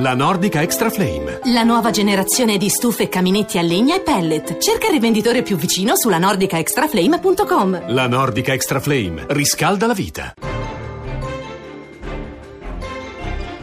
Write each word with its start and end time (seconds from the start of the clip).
La 0.00 0.14
Nordica 0.14 0.62
Extra 0.62 0.88
Flame. 0.88 1.40
La 1.52 1.62
nuova 1.62 1.90
generazione 1.90 2.56
di 2.56 2.70
stufe 2.70 3.02
e 3.02 3.08
caminetti 3.10 3.58
a 3.58 3.60
legna 3.60 3.96
e 3.96 4.00
pellet. 4.00 4.56
Cerca 4.56 4.86
il 4.86 4.92
rivenditore 4.92 5.42
più 5.42 5.58
vicino 5.58 5.94
sulla 5.94 6.16
nordicaextraflame.com. 6.16 7.92
La 7.92 8.08
Nordica 8.08 8.54
Extra 8.54 8.80
Flame 8.80 9.26
riscalda 9.28 9.86
la 9.86 9.92
vita. 9.92 10.32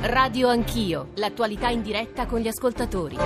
Radio 0.02 0.48
Anch'io, 0.50 1.08
l'attualità 1.16 1.70
in 1.70 1.82
diretta 1.82 2.28
con 2.28 2.40
gli 2.40 2.48
ascoltatori. 2.48 3.18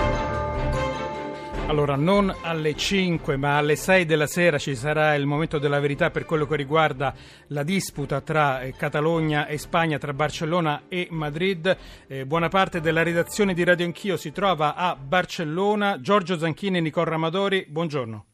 Allora, 1.71 1.95
non 1.95 2.35
alle 2.41 2.75
5 2.75 3.37
ma 3.37 3.55
alle 3.55 3.77
6 3.77 4.03
della 4.03 4.27
sera 4.27 4.57
ci 4.57 4.75
sarà 4.75 5.15
il 5.15 5.25
momento 5.25 5.57
della 5.57 5.79
verità 5.79 6.09
per 6.09 6.25
quello 6.25 6.45
che 6.45 6.57
riguarda 6.57 7.13
la 7.47 7.63
disputa 7.63 8.19
tra 8.19 8.59
eh, 8.59 8.73
Catalogna 8.75 9.47
e 9.47 9.57
Spagna, 9.57 9.97
tra 9.97 10.11
Barcellona 10.11 10.83
e 10.89 11.07
Madrid. 11.11 11.77
Eh, 12.07 12.25
buona 12.25 12.49
parte 12.49 12.81
della 12.81 13.03
redazione 13.03 13.53
di 13.53 13.63
Radio 13.63 13.85
Anch'io 13.85 14.17
si 14.17 14.33
trova 14.33 14.75
a 14.75 14.97
Barcellona. 14.97 16.01
Giorgio 16.01 16.37
Zanchini 16.37 16.79
e 16.79 16.81
Nicole 16.81 17.09
Ramadori, 17.09 17.65
buongiorno. 17.69 18.25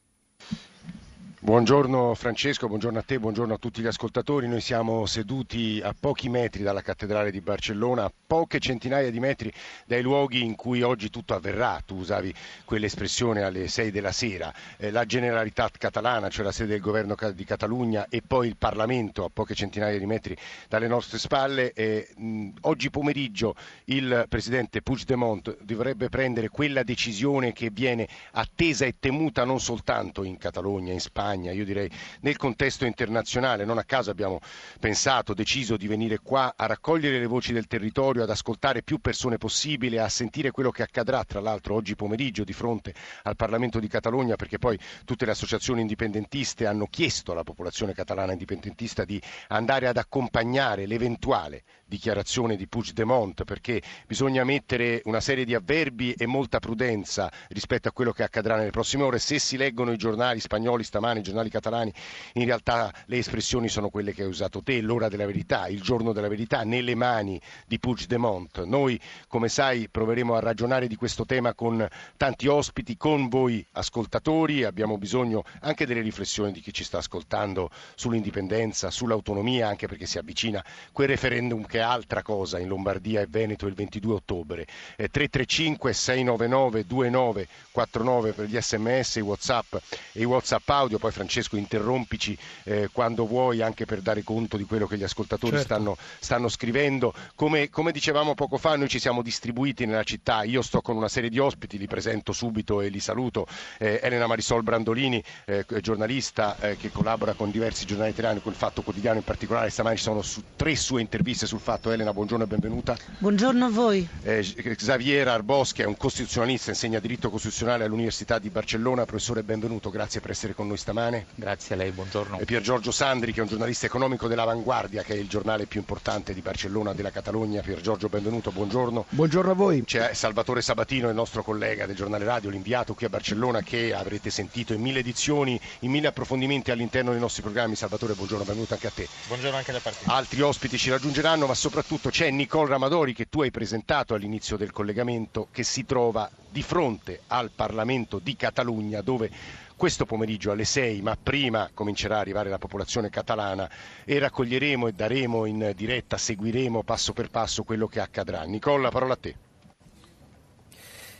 Buongiorno 1.48 2.14
Francesco, 2.14 2.68
buongiorno 2.68 3.00
a 3.00 3.04
te, 3.04 3.22
buongiorno 3.22 3.54
a 3.54 3.58
tutti 3.58 3.82
gli 3.82 3.88
ascoltatori. 3.88 4.50
Noi 4.50 4.60
siamo 4.60 5.06
seduti 5.06 5.80
a 5.82 5.96
pochi 5.98 6.28
metri 6.28 6.62
dalla 6.62 6.82
cattedrale 6.82 7.32
di 7.32 7.40
Barcellona, 7.40 8.04
a 8.04 8.12
poche 8.28 8.60
centinaia 8.60 9.10
di 9.10 9.22
metri 9.22 9.50
dai 9.86 10.02
luoghi 10.02 10.44
in 10.44 10.56
cui 10.56 10.82
oggi 10.82 11.10
tutto 11.10 11.34
avverrà. 11.34 11.82
Tu 11.86 11.96
usavi 11.96 12.34
quell'espressione 12.66 13.44
alle 13.44 13.70
6 13.70 13.92
della 13.92 14.12
sera. 14.12 14.54
Eh, 14.76 14.92
la 14.92 15.06
Generalitat 15.06 15.78
catalana, 15.78 16.28
cioè 16.28 16.44
la 16.44 16.52
sede 16.52 16.72
del 16.72 16.82
governo 16.82 17.16
di 17.34 17.46
Catalogna 17.46 18.08
e 18.10 18.22
poi 18.28 18.50
il 18.50 18.58
Parlamento 18.58 19.24
a 19.24 19.30
poche 19.32 19.56
centinaia 19.56 19.98
di 19.98 20.06
metri 20.06 20.36
dalle 20.68 20.90
nostre 20.90 21.18
spalle. 21.18 21.72
Eh, 21.72 22.10
mh, 22.14 22.50
oggi 22.64 22.90
pomeriggio 22.90 23.56
il 23.86 24.26
presidente 24.28 24.82
Puigdemont 24.82 25.60
dovrebbe 25.62 26.10
prendere 26.10 26.50
quella 26.50 26.84
decisione 26.84 27.54
che 27.54 27.70
viene 27.70 28.06
attesa 28.32 28.84
e 28.84 28.96
temuta 29.00 29.46
non 29.46 29.62
soltanto 29.62 30.26
in 30.26 30.36
Catalogna, 30.38 30.92
in 30.92 31.00
Spagna, 31.00 31.36
Spagna, 31.38 31.52
io 31.52 31.64
direi 31.66 31.90
nel 32.22 32.36
contesto 32.36 32.86
internazionale. 32.86 33.64
Non 33.64 33.78
a 33.78 33.84
caso 33.84 34.10
abbiamo 34.10 34.40
pensato, 34.80 35.34
deciso 35.34 35.78
di 35.78 35.88
venire 35.88 36.20
qua 36.20 36.54
a 36.58 36.66
raccogliere 36.66 37.20
le 37.20 37.28
voci 37.28 37.54
del 37.54 37.68
territorio, 37.68 38.24
ad 38.24 38.30
ascoltare 38.30 38.82
più 38.82 39.00
persone 39.00 39.38
possibile, 39.38 40.00
a 40.00 40.10
sentire 40.10 40.52
quello 40.52 40.72
che 40.72 40.82
accadrà, 40.82 41.24
tra 41.24 41.40
l'altro 41.40 41.76
oggi 41.76 41.96
pomeriggio 41.96 42.44
di 42.44 42.54
fronte 42.54 42.94
al 43.24 43.36
Parlamento 43.36 43.80
di 43.80 43.88
Catalogna, 43.88 44.36
perché 44.36 44.58
poi 44.58 44.78
tutte 45.06 45.26
le 45.26 45.32
associazioni 45.32 45.82
indipendentiste 45.82 46.66
hanno 46.66 46.88
chiesto 46.90 47.32
alla 47.32 47.44
popolazione 47.44 47.94
catalana 47.94 48.32
indipendentista 48.32 49.06
di 49.06 49.22
andare 49.50 49.88
ad 49.88 49.98
accompagnare 49.98 50.86
l'eventuale 50.88 51.64
dichiarazione 51.88 52.56
di 52.58 52.68
Puigdemont, 52.68 53.44
perché 53.46 53.82
bisogna 54.06 54.44
mettere 54.44 55.02
una 55.06 55.22
serie 55.22 55.46
di 55.46 55.54
avverbi 55.56 56.14
e 56.14 56.26
molta 56.26 56.60
prudenza 56.60 57.32
rispetto 57.50 57.88
a 57.88 57.92
quello 57.92 58.12
che 58.12 58.24
accadrà 58.24 58.58
nelle 58.58 58.72
prossime 58.72 59.04
ore. 59.04 59.20
Se 59.20 59.40
si 59.40 59.56
leggono 59.56 59.92
i 59.94 59.98
giornali 59.98 60.40
spagnoli 60.40 60.84
stamani, 60.84 61.20
i 61.20 61.24
giornali 61.28 61.50
catalani, 61.50 61.94
in 62.34 62.46
realtà 62.46 62.94
le 63.06 63.18
espressioni 63.18 63.70
sono 63.70 63.90
quelle 63.90 64.14
che 64.14 64.24
hai 64.24 64.28
usato 64.28 64.62
te, 64.62 64.82
l'ora 64.82 65.10
della 65.10 65.26
verità, 65.26 65.68
il 65.68 65.82
giorno 65.82 66.14
della 66.14 66.28
verità, 66.28 66.64
nelle 66.64 66.96
mani 66.96 67.40
di 67.66 67.80
Puigdemont. 67.80 68.64
Noi, 68.64 69.00
come 69.28 69.50
sai, 69.50 69.90
proveremo 69.90 70.36
a 70.36 70.40
ragionare 70.40 70.88
di 70.88 70.96
questo 70.96 71.26
tema 71.26 71.54
con 71.54 71.88
tanti 72.16 72.48
ospiti, 72.48 72.98
con 72.98 73.28
voi 73.28 73.66
ascoltatori, 73.74 74.64
abbiamo 74.64 74.98
bisogno 74.98 75.44
anche 75.62 75.86
delle 75.86 76.02
riflessioni 76.02 76.52
di 76.52 76.62
chi 76.62 76.74
ci 76.74 76.84
sta 76.84 77.00
ascoltando 77.00 77.70
sull'indipendenza, 77.96 78.90
sull'autonomia, 78.90 79.68
anche 79.68 79.88
perché 79.88 80.06
si 80.06 80.18
avvicina 80.18 80.64
quel 80.92 81.08
referendum 81.08 81.66
che 81.66 81.80
è 81.80 81.82
altra 81.82 82.22
cosa 82.22 82.60
in 82.60 82.68
Lombardia 82.68 83.22
e 83.22 83.28
Veneto 83.30 83.68
il 83.68 83.74
22 83.74 84.14
ottobre. 84.14 84.66
Eh, 84.96 85.10
335 85.10 85.94
699 85.94 86.86
2949 86.86 88.32
per 88.34 88.46
gli 88.46 88.60
sms, 88.60 89.16
i 89.16 89.22
whatsapp 89.22 89.76
e 90.14 90.22
i 90.22 90.26
whatsapp 90.26 90.68
audio, 90.70 90.98
poi 91.08 91.12
Francesco 91.12 91.56
interrompici 91.56 92.38
eh, 92.64 92.90
quando 92.92 93.26
vuoi 93.26 93.62
anche 93.62 93.86
per 93.86 94.02
dare 94.02 94.24
conto 94.24 94.58
di 94.58 94.66
quello 94.66 94.88
che 94.88 94.98
gli 94.98 95.04
ascoltatori 95.04 95.58
certo. 95.58 95.74
stanno, 95.74 95.98
stanno, 96.20 96.50
scrivendo. 96.50 97.14
Come, 97.36 97.70
come, 97.70 97.92
dicevamo 97.92 98.34
poco 98.34 98.58
fa, 98.58 98.76
noi 98.76 98.90
ci 98.90 99.00
siamo 99.00 99.22
distribuiti 99.22 99.86
nella 99.86 100.04
città, 100.04 100.44
io 100.44 100.62
sto 100.62 100.82
con 100.82 100.98
una 100.98 101.08
serie 101.08 101.30
di 101.30 101.40
ospiti, 101.40 101.78
li 101.78 101.88
presento 101.88 102.34
subito 102.34 102.82
e 102.82 102.90
li 102.90 103.00
saluto. 103.00 103.48
Eh, 103.78 104.00
Elena 104.04 104.28
Marisol 104.28 104.64
Brandolini, 104.64 105.24
eh, 105.46 105.66
giornalista 105.82 106.58
eh, 106.60 106.78
che 106.78 106.92
collabora 106.92 107.34
con 107.34 107.52
diversi 107.52 107.86
giornali 107.86 108.12
italiani, 108.12 108.42
con 108.42 108.52
il 108.52 108.58
Fatto 108.58 108.82
Quotidiano 108.82 109.18
in 109.18 109.24
particolare, 109.24 109.70
stamani 109.70 109.98
ci 109.98 110.04
sono 110.04 110.22
su, 110.22 110.44
tre 110.56 110.76
sue 110.76 111.02
interviste 111.02 111.46
sul 111.46 111.60
fatto. 111.60 111.92
Elena, 111.92 112.14
buongiorno 112.14 112.44
e 112.44 112.48
benvenuta. 112.48 112.98
Buongiorno 113.20 113.66
a 113.66 113.70
voi. 113.70 114.08
Eh, 114.24 114.76
Xavier 114.76 115.28
Arboschi 115.28 115.84
è 115.84 115.86
un 115.86 115.96
costituzionalista, 115.96 116.72
insegna 116.72 117.00
diritto 117.00 117.30
costituzionale 117.30 117.86
all'Università 117.86 118.40
di 118.40 118.50
Barcellona. 118.50 119.06
Professore, 119.06 119.44
benvenuto, 119.44 119.90
grazie 119.90 120.20
per 120.20 120.32
essere 120.32 120.54
con 120.54 120.68
noi 120.68 120.78
stamane. 120.98 121.28
Grazie 121.36 121.76
a 121.76 121.78
lei, 121.78 121.92
buongiorno. 121.92 122.40
E 122.40 122.46
Pier 122.46 122.62
Giorgio 122.62 122.92
Sandri, 122.92 123.32
che 123.32 123.40
è 123.40 123.44
un 123.44 123.50
giornalista 123.50 123.86
economico 123.86 124.28
dell'Avanguardia, 124.28 125.04
che 125.04 125.14
è 125.14 125.18
il 125.18 125.28
giornale 125.28 125.68
più 125.68 125.80
importante 125.80 126.34
di 126.34 126.42
Barcellona, 126.42 126.94
della 126.94 127.12
Catalogna. 127.12 127.62
Pier 127.62 127.82
Giorgio, 127.82 128.10
benvenuto, 128.10 128.52
buongiorno. 128.52 129.06
Buongiorno 129.10 129.52
a 129.52 129.54
voi. 129.54 129.84
C'è 129.84 130.14
Salvatore 130.14 130.62
Sabatino, 130.62 131.08
il 131.08 131.16
nostro 131.16 131.44
collega 131.44 131.86
del 131.86 131.96
giornale 131.96 132.26
radio, 132.26 132.50
l'inviato 132.50 132.96
qui 132.96 133.06
a 133.06 133.10
Barcellona, 133.10 133.62
che 133.62 133.94
avrete 133.94 134.30
sentito 134.30 134.74
in 134.74 134.82
mille 134.82 135.00
edizioni, 135.00 135.60
in 135.80 135.92
mille 135.92 136.08
approfondimenti 136.08 136.72
all'interno 136.72 137.12
dei 137.12 137.20
nostri 137.20 137.44
programmi. 137.44 137.76
Salvatore, 137.76 138.14
buongiorno, 138.14 138.44
benvenuto 138.44 138.74
anche 138.74 138.88
a 138.88 138.92
te. 138.92 139.08
Buongiorno 139.28 139.58
anche 139.58 139.72
da 139.72 139.80
parte. 139.80 140.06
Altri 140.06 140.42
ospiti 140.42 140.78
ci 140.78 140.90
raggiungeranno, 140.90 141.46
ma 141.46 141.54
soprattutto 141.54 142.10
c'è 142.10 142.30
Nicole 142.32 142.70
Ramadori 142.70 143.14
che 143.14 143.30
tu 143.30 143.42
hai 143.42 143.52
presentato 143.52 144.16
all'inizio 144.16 144.58
del 144.58 144.72
collegamento 144.72 145.48
che 145.52 145.64
si 145.64 145.86
trova 145.86 146.30
di 146.50 146.64
fronte 146.64 147.22
al 147.28 147.52
Parlamento 147.54 148.20
di 148.20 148.36
Catalogna 148.36 149.02
dove 149.02 149.30
questo 149.78 150.06
pomeriggio 150.06 150.52
alle 150.52 150.66
6, 150.66 151.02
ma 151.02 151.16
prima 151.16 151.70
comincerà 151.74 152.18
a 152.18 152.20
arrivare 152.20 152.50
la 152.50 152.58
popolazione 152.58 153.10
catalana 153.10 153.70
e 154.04 154.18
raccoglieremo 154.20 154.88
e 154.88 154.92
daremo 154.92 155.46
in 155.46 155.72
diretta, 155.76 156.18
seguiremo 156.18 156.84
passo 156.84 157.14
per 157.14 157.30
passo 157.30 157.64
quello 157.64 157.88
che 157.88 158.00
accadrà. 158.00 158.44
Nicola, 158.44 158.90
parola 158.90 159.14
a 159.14 159.18
te. 159.18 159.36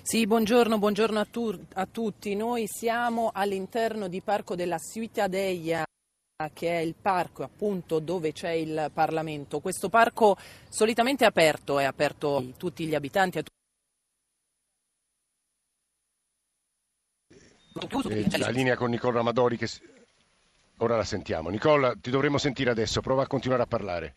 Sì, 0.02 0.26
buongiorno, 0.26 0.80
buongiorno 0.80 1.20
a, 1.20 1.26
tu, 1.26 1.58
a 1.74 1.86
tutti. 1.86 2.34
Noi 2.36 2.66
siamo 2.68 3.30
all'interno 3.32 4.08
di 4.08 4.22
Parco 4.22 4.56
della 4.56 4.80
Ciutadella 4.80 5.86
che 6.54 6.70
è 6.70 6.82
il 6.82 6.94
parco 6.94 7.42
appunto 7.42 8.00
dove 8.00 8.32
c'è 8.32 8.52
il 8.52 8.92
Parlamento. 8.94 9.60
Questo 9.60 9.90
parco 9.90 10.38
solitamente 10.70 11.26
è 11.26 11.28
aperto, 11.28 11.80
è 11.80 11.84
aperto 11.84 12.38
a 12.38 12.44
tutti 12.56 12.86
gli 12.86 12.96
abitanti. 12.96 13.40
A 13.40 13.44
eh, 18.10 18.38
la 18.38 18.50
linea 18.50 18.76
con 18.76 18.90
Nicola 18.90 19.20
Amadori 19.20 19.58
che 19.58 19.68
ora 20.78 20.96
la 20.96 21.04
sentiamo. 21.04 21.50
Nicola, 21.50 21.96
ti 22.00 22.10
dovremmo 22.10 22.38
sentire 22.38 22.70
adesso, 22.70 23.02
prova 23.02 23.24
a 23.24 23.28
continuare 23.28 23.64
a 23.64 23.68
parlare. 23.68 24.14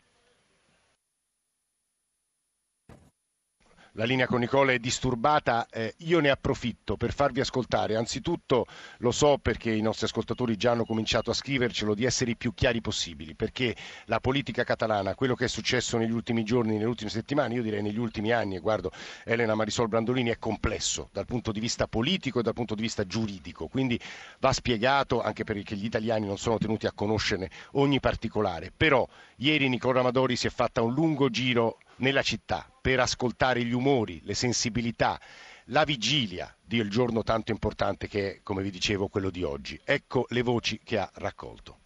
La 3.92 4.04
linea 4.04 4.26
con 4.26 4.40
Nicola 4.40 4.72
è 4.72 4.78
disturbata, 4.78 5.66
eh, 5.70 5.94
io 5.98 6.20
ne 6.20 6.30
approfitto 6.30 6.96
per 6.96 7.12
farvi 7.12 7.40
ascoltare. 7.40 7.96
Anzitutto 7.96 8.66
lo 8.98 9.10
so 9.10 9.38
perché 9.38 9.70
i 9.72 9.80
nostri 9.80 10.06
ascoltatori 10.06 10.56
già 10.56 10.72
hanno 10.72 10.84
cominciato 10.84 11.30
a 11.30 11.34
scrivercelo 11.34 11.94
di 11.94 12.04
essere 12.04 12.32
i 12.32 12.36
più 12.36 12.54
chiari 12.54 12.80
possibili, 12.80 13.34
perché 13.34 13.74
la 14.06 14.20
politica 14.20 14.64
catalana, 14.64 15.14
quello 15.14 15.34
che 15.34 15.46
è 15.46 15.48
successo 15.48 15.98
negli 15.98 16.12
ultimi 16.12 16.44
giorni, 16.44 16.72
nelle 16.72 16.84
ultime 16.84 17.10
settimane, 17.10 17.54
io 17.54 17.62
direi 17.62 17.82
negli 17.82 17.98
ultimi 17.98 18.32
anni, 18.32 18.56
e 18.56 18.60
guardo 18.60 18.92
Elena 19.24 19.54
Marisol 19.54 19.88
Brandolini, 19.88 20.30
è 20.30 20.38
complesso 20.38 21.08
dal 21.12 21.26
punto 21.26 21.52
di 21.52 21.60
vista 21.60 21.86
politico 21.86 22.38
e 22.38 22.42
dal 22.42 22.54
punto 22.54 22.74
di 22.74 22.82
vista 22.82 23.06
giuridico, 23.06 23.66
quindi 23.66 23.98
va 24.38 24.52
spiegato 24.52 25.20
anche 25.20 25.44
perché 25.44 25.74
gli 25.74 25.84
italiani 25.84 26.26
non 26.26 26.38
sono 26.38 26.58
tenuti 26.58 26.86
a 26.86 26.92
conoscerne 26.92 27.50
ogni 27.72 28.00
particolare. 28.00 28.72
Però 28.76 29.06
ieri 29.36 29.68
Nicola 29.68 30.00
Amadori 30.00 30.36
si 30.36 30.46
è 30.46 30.50
fatta 30.50 30.82
un 30.82 30.94
lungo 30.94 31.28
giro 31.28 31.78
nella 32.00 32.22
città 32.22 32.70
per 32.80 33.00
ascoltare 33.00 33.64
gli 33.64 33.72
umori, 33.72 34.20
le 34.24 34.34
sensibilità, 34.34 35.20
la 35.66 35.84
vigilia 35.84 36.54
del 36.60 36.90
giorno 36.90 37.22
tanto 37.22 37.52
importante 37.52 38.08
che 38.08 38.34
è, 38.34 38.40
come 38.42 38.62
vi 38.62 38.70
dicevo, 38.70 39.08
quello 39.08 39.30
di 39.30 39.42
oggi. 39.42 39.80
Ecco 39.84 40.26
le 40.28 40.42
voci 40.42 40.80
che 40.82 40.98
ha 40.98 41.10
raccolto. 41.14 41.78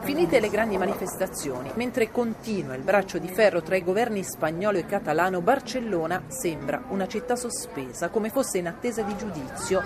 Finite 0.00 0.38
le 0.38 0.50
grandi 0.50 0.78
manifestazioni, 0.78 1.72
mentre 1.74 2.12
continua 2.12 2.76
il 2.76 2.82
braccio 2.82 3.18
di 3.18 3.26
ferro 3.26 3.60
tra 3.60 3.74
i 3.74 3.82
governi 3.82 4.22
spagnolo 4.22 4.78
e 4.78 4.86
catalano, 4.86 5.40
Barcellona 5.40 6.26
sembra 6.28 6.84
una 6.90 7.08
città 7.08 7.34
sospesa, 7.34 8.08
come 8.08 8.30
fosse 8.30 8.58
in 8.58 8.68
attesa 8.68 9.02
di 9.02 9.16
giudizio 9.16 9.82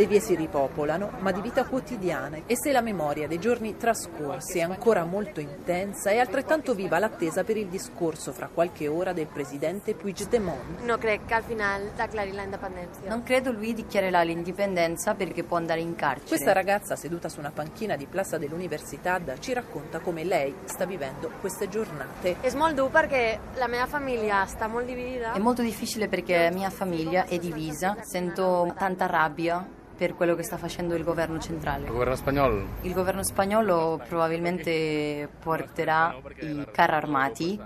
Le 0.00 0.06
vie 0.06 0.18
si 0.18 0.34
ripopolano, 0.34 1.10
ma 1.18 1.30
di 1.30 1.42
vita 1.42 1.66
quotidiana. 1.66 2.38
E 2.46 2.56
se 2.56 2.72
la 2.72 2.80
memoria 2.80 3.28
dei 3.28 3.38
giorni 3.38 3.76
trascorsi 3.76 4.56
è 4.56 4.62
ancora 4.62 5.04
molto 5.04 5.40
intensa, 5.40 6.08
è 6.08 6.16
altrettanto 6.16 6.74
viva 6.74 6.98
l'attesa 6.98 7.44
per 7.44 7.58
il 7.58 7.66
discorso 7.66 8.32
fra 8.32 8.48
qualche 8.48 8.88
ora 8.88 9.12
del 9.12 9.26
presidente 9.26 9.92
Puigdemont. 9.92 10.80
No 10.84 10.96
crec 10.96 11.26
que 11.26 11.34
al 11.34 11.42
final 11.42 11.90
declari 11.94 12.32
la 12.32 12.44
independenza. 12.44 13.00
Non 13.08 13.22
credo 13.22 13.52
lui 13.52 13.74
dichiarerà 13.74 14.22
l'indipendenza 14.22 15.12
perché 15.12 15.44
può 15.44 15.58
andare 15.58 15.80
in 15.80 15.94
carcere. 15.94 16.28
Questa 16.28 16.54
ragazza 16.54 16.96
seduta 16.96 17.28
su 17.28 17.38
una 17.38 17.50
panchina 17.50 17.96
di 17.96 18.06
Plaza 18.06 18.38
dell'Università 18.38 19.20
ci 19.38 19.52
racconta 19.52 19.98
come 19.98 20.24
lei 20.24 20.54
sta 20.64 20.86
vivendo 20.86 21.30
queste 21.42 21.68
giornate. 21.68 22.36
És 22.40 22.54
molt 22.54 22.74
dur 22.74 22.88
perquè 22.88 23.38
la 23.56 23.68
meva 23.68 23.84
família 23.84 24.46
està 24.46 24.66
molt 24.66 24.86
dividida. 24.86 25.34
È 25.34 25.38
molto 25.38 25.60
difficile 25.60 26.08
perché 26.08 26.48
mia 26.54 26.70
famiglia 26.70 27.26
è 27.26 27.36
divisa, 27.36 27.98
sento 28.00 28.74
tanta 28.78 29.04
rabbia 29.04 29.76
per 30.00 30.14
quello 30.14 30.34
che 30.34 30.42
sta 30.42 30.56
facendo 30.56 30.94
il 30.94 31.04
governo 31.04 31.38
centrale. 31.38 31.84
Il 31.84 31.90
governo 31.90 32.16
spagnolo? 32.16 32.66
Il 32.80 32.94
governo 32.94 33.22
spagnolo 33.22 34.00
probabilmente 34.08 35.28
porterà 35.42 36.16
i 36.38 36.66
carri 36.72 36.94
armati. 36.94 37.60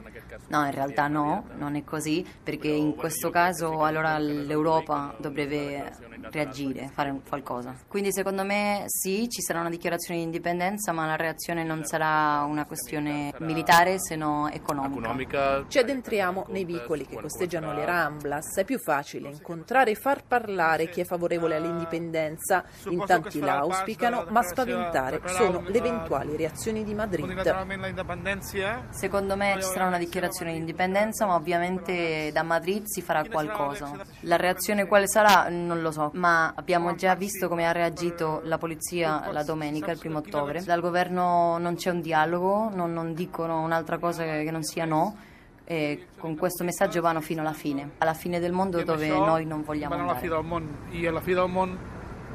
No, 0.49 0.65
in 0.65 0.73
realtà 0.73 1.07
no, 1.09 1.47
non 1.57 1.77
è 1.77 1.85
così, 1.85 2.27
perché 2.43 2.69
in 2.69 2.95
questo 2.95 3.31
caso 3.31 3.85
allora 3.85 4.19
l'Europa 4.19 5.15
dovrebbe 5.19 5.93
reagire, 6.31 6.91
fare 6.93 7.21
qualcosa. 7.29 7.75
Quindi 7.87 8.13
secondo 8.13 8.45
me 8.45 8.85
sì, 8.87 9.29
ci 9.29 9.41
sarà 9.41 9.61
una 9.61 9.71
dichiarazione 9.71 10.21
di 10.21 10.27
indipendenza, 10.27 10.93
ma 10.93 11.07
la 11.07 11.17
reazione 11.17 11.65
non 11.65 11.85
sarà 11.85 12.45
una 12.45 12.65
questione 12.65 13.33
militare, 13.39 14.01
se 14.01 14.17
no 14.17 14.49
economica. 14.51 15.65
Ci 15.69 15.79
addentriamo 15.79 16.47
nei 16.49 16.65
vicoli 16.65 17.07
che 17.07 17.21
costeggiano 17.21 17.73
le 17.73 17.85
Ramblas. 17.85 18.57
È 18.57 18.65
più 18.65 18.79
facile 18.79 19.29
incontrare 19.29 19.93
e 19.93 19.95
far 19.95 20.25
parlare 20.27 20.89
chi 20.89 21.01
è 21.01 21.05
favorevole 21.05 21.57
all'indipendenza. 21.57 22.65
In 22.89 23.05
tanti 23.07 23.41
la 23.41 23.59
auspicano, 23.59 24.27
ma 24.31 24.43
spaventare 24.43 25.21
sono 25.27 25.63
le 25.67 25.79
eventuali 25.79 26.37
reazioni 26.37 26.85
di 26.85 26.95
Madrid. 26.95 27.25
Secondo 28.91 29.37
me 29.37 29.55
ci 29.57 29.69
sarà 29.69 29.87
una 29.87 29.99
dichiarazione 29.99 30.24
di 30.53 30.57
indipendenza, 30.57 31.27
ma 31.27 31.35
ovviamente 31.35 32.31
da 32.33 32.43
Madrid 32.43 32.85
si 32.85 33.03
farà 33.03 33.25
qualcosa. 33.25 33.93
La 34.21 34.37
reazione 34.37 34.87
quale 34.87 35.09
sarà 35.09 35.49
non 35.49 35.83
lo 35.83 35.91
so, 35.91 36.11
ma 36.15 36.53
abbiamo 36.55 36.95
già 36.95 37.15
visto 37.15 37.49
come 37.49 37.67
ha 37.67 37.73
reagito 37.73 38.41
la 38.45 38.59
polizia 38.59 39.31
la 39.31 39.43
domenica, 39.43 39.91
il 39.91 39.99
primo 39.99 40.19
ottobre. 40.19 40.63
Dal 40.63 40.81
governo 40.81 41.59
non 41.59 41.77
c'è 41.77 41.91
un 41.91 42.01
dialogo, 42.01 42.71
non, 42.73 42.93
non 42.93 43.15
dicono 43.15 43.61
un'altra 43.63 43.99
cosa 43.99 44.25
che 44.25 44.51
non 44.51 44.63
sia 44.63 44.85
no. 44.85 45.17
E 45.67 46.09
con 46.19 46.37
questo 46.37 46.63
messaggio 46.63 47.01
vanno 47.01 47.23
fino 47.23 47.41
alla 47.41 47.55
fine, 47.55 47.93
alla 47.97 48.13
fine 48.13 48.39
del 48.39 48.53
mondo 48.53 48.83
dove 48.83 49.09
noi 49.09 49.47
non 49.47 49.63
vogliamo 49.63 49.95
andare. 49.95 50.19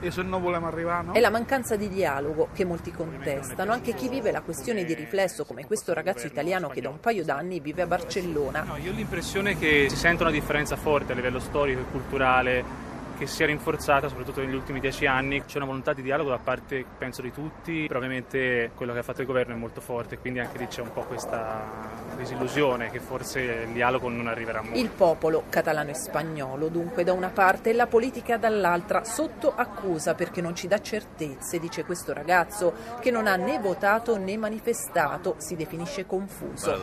E 0.01 0.10
e 0.10 0.12
se 0.12 0.22
non 0.24 0.42
vogliamo 0.42 0.68
arrivare, 0.68 1.06
no? 1.06 1.13
È 1.13 1.19
la 1.19 1.30
mancanza 1.30 1.75
di 1.75 1.88
dialogo 1.88 2.50
che 2.54 2.66
molti 2.66 2.92
contestano, 2.92 3.72
anche 3.72 3.94
chi 3.94 4.10
vive 4.10 4.31
la 4.31 4.42
questione 4.42 4.84
di 4.84 4.94
riflesso, 4.94 5.46
come 5.46 5.66
questo 5.66 5.94
ragazzo 5.94 6.28
italiano 6.28 6.68
che 6.68 6.81
da 6.81 6.90
un 6.90 7.00
paio 7.00 7.24
d'anni 7.24 7.60
vive 7.60 7.84
a 7.84 7.88
Barcellona. 7.88 8.63
No, 8.63 8.78
io 8.78 8.92
ho 8.92 8.96
l'impressione 8.96 9.57
che 9.57 9.88
si 9.90 9.96
senta 9.96 10.24
una 10.24 10.31
differenza 10.31 10.75
forte 10.75 11.13
a 11.13 11.16
livello 11.16 11.40
storico 11.40 11.81
e 11.81 11.84
culturale 11.92 12.88
che 13.19 13.27
si 13.27 13.44
è 13.44 13.45
rinforzata 13.45 14.07
soprattutto 14.07 14.39
negli 14.39 14.56
ultimi 14.56 14.80
dieci 14.80 15.06
anni. 15.06 15.44
C'è 15.44 15.57
una 15.57 15.66
volontà 15.66 15.92
di 15.92 16.01
dialogo 16.01 16.30
da 16.30 16.39
parte, 16.42 16.86
penso, 16.98 17.21
di 17.21 17.33
tutti, 17.33 17.86
però 17.86 18.00
ovviamente 18.00 18.71
quello 18.75 18.94
che 18.94 19.00
ha 19.00 19.04
fatto 19.04 19.19
il 19.19 19.27
governo 19.27 19.54
è 19.54 19.57
molto 19.57 19.81
forte, 19.81 20.18
quindi 20.18 20.39
anche 20.39 20.57
lì 20.57 20.68
c'è 20.68 20.81
un 20.81 20.94
po' 20.94 21.01
questa 21.01 22.07
disillusione 22.16 22.89
che 22.89 23.00
forse 23.00 23.42
il 23.68 23.74
dialogo 23.74 24.07
non 24.07 24.27
arriverà 24.27 24.62
mai. 24.62 24.80
Il 24.80 24.89
popolo 24.89 25.44
catalano 25.50 25.89
e 25.89 25.95
spagnolo, 25.95 26.69
dunque, 26.69 27.04
da 27.04 27.12
una 27.12 27.27
parte 27.27 27.71
e 27.71 27.74
la 27.74 27.88
politica 27.88 28.38
dall'altra, 28.38 29.04
sotto 29.04 29.54
accusa 29.54 30.16
perché 30.16 30.39
non 30.39 30.56
ci 30.56 30.68
dà 30.68 30.80
certezze, 30.80 31.60
dice 31.60 31.83
questo 31.83 32.13
ragazzo, 32.13 32.74
che 33.01 33.12
non 33.12 33.27
ha 33.27 33.36
né 33.36 33.60
votato 33.60 34.18
né 34.18 34.38
manifestato, 34.38 35.36
si 35.39 35.57
definisce 35.57 36.06
confuso. 36.06 36.74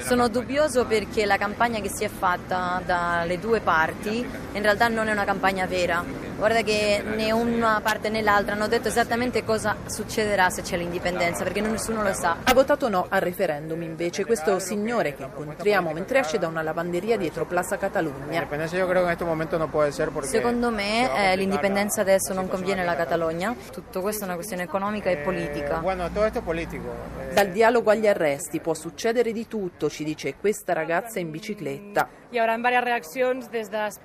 Sono 0.00 0.28
dubbioso 0.28 0.86
perché 0.86 1.26
la 1.26 1.36
campagna 1.36 1.80
che 1.80 1.90
si 1.90 2.04
è 2.04 2.08
fatta 2.08 2.80
dalle 2.84 3.38
due 3.38 3.60
parti 3.60 4.44
in 4.52 4.62
realtà 4.62 4.88
non 4.88 5.08
è 5.08 5.12
una 5.12 5.24
campagna 5.24 5.66
vera. 5.66 6.04
Guarda 6.36 6.62
che 6.62 7.02
né 7.02 7.32
una 7.32 7.80
parte 7.82 8.10
né 8.10 8.20
l'altra 8.20 8.54
hanno 8.54 8.68
detto 8.68 8.88
esattamente 8.88 9.42
cosa 9.42 9.76
succederà 9.86 10.50
se 10.50 10.62
c'è 10.62 10.76
l'indipendenza, 10.76 11.44
perché 11.44 11.62
nessuno 11.62 12.02
lo 12.02 12.12
sa. 12.12 12.36
Ha 12.44 12.52
votato 12.52 12.88
no 12.88 13.06
al 13.08 13.20
referendum 13.20 13.82
invece 13.82 14.24
questo 14.24 14.58
signore 14.58 15.14
che 15.14 15.22
incontriamo 15.22 15.92
mentre 15.92 16.20
esce 16.20 16.38
da 16.38 16.46
una 16.46 16.62
lavanderia 16.62 17.16
dietro 17.16 17.46
Plaza 17.46 17.78
porque 17.78 20.28
Secondo 20.28 20.70
me 20.70 21.32
eh, 21.32 21.36
l'indipendenza 21.36 22.02
adesso 22.02 22.34
non 22.34 22.48
conviene 22.48 22.82
alla 22.82 22.96
Catalogna, 22.96 23.54
tutto 23.72 24.00
questo 24.00 24.22
è 24.22 24.26
una 24.26 24.34
questione 24.34 24.64
economica 24.64 25.10
e 25.10 25.18
politica. 25.18 25.80
es 26.26 26.42
político. 26.42 26.94
Eh, 27.30 27.34
Dal 27.34 27.48
dialogo 27.48 27.90
agli 27.90 28.06
arresti 28.06 28.60
può 28.60 28.74
succedere 28.74 29.32
di 29.32 29.46
tutto, 29.46 29.88
ci 29.88 30.04
dice 30.04 30.34
questa 30.36 30.72
ragazza 30.72 31.18
in 31.18 31.30
bicicletta. 31.30 32.08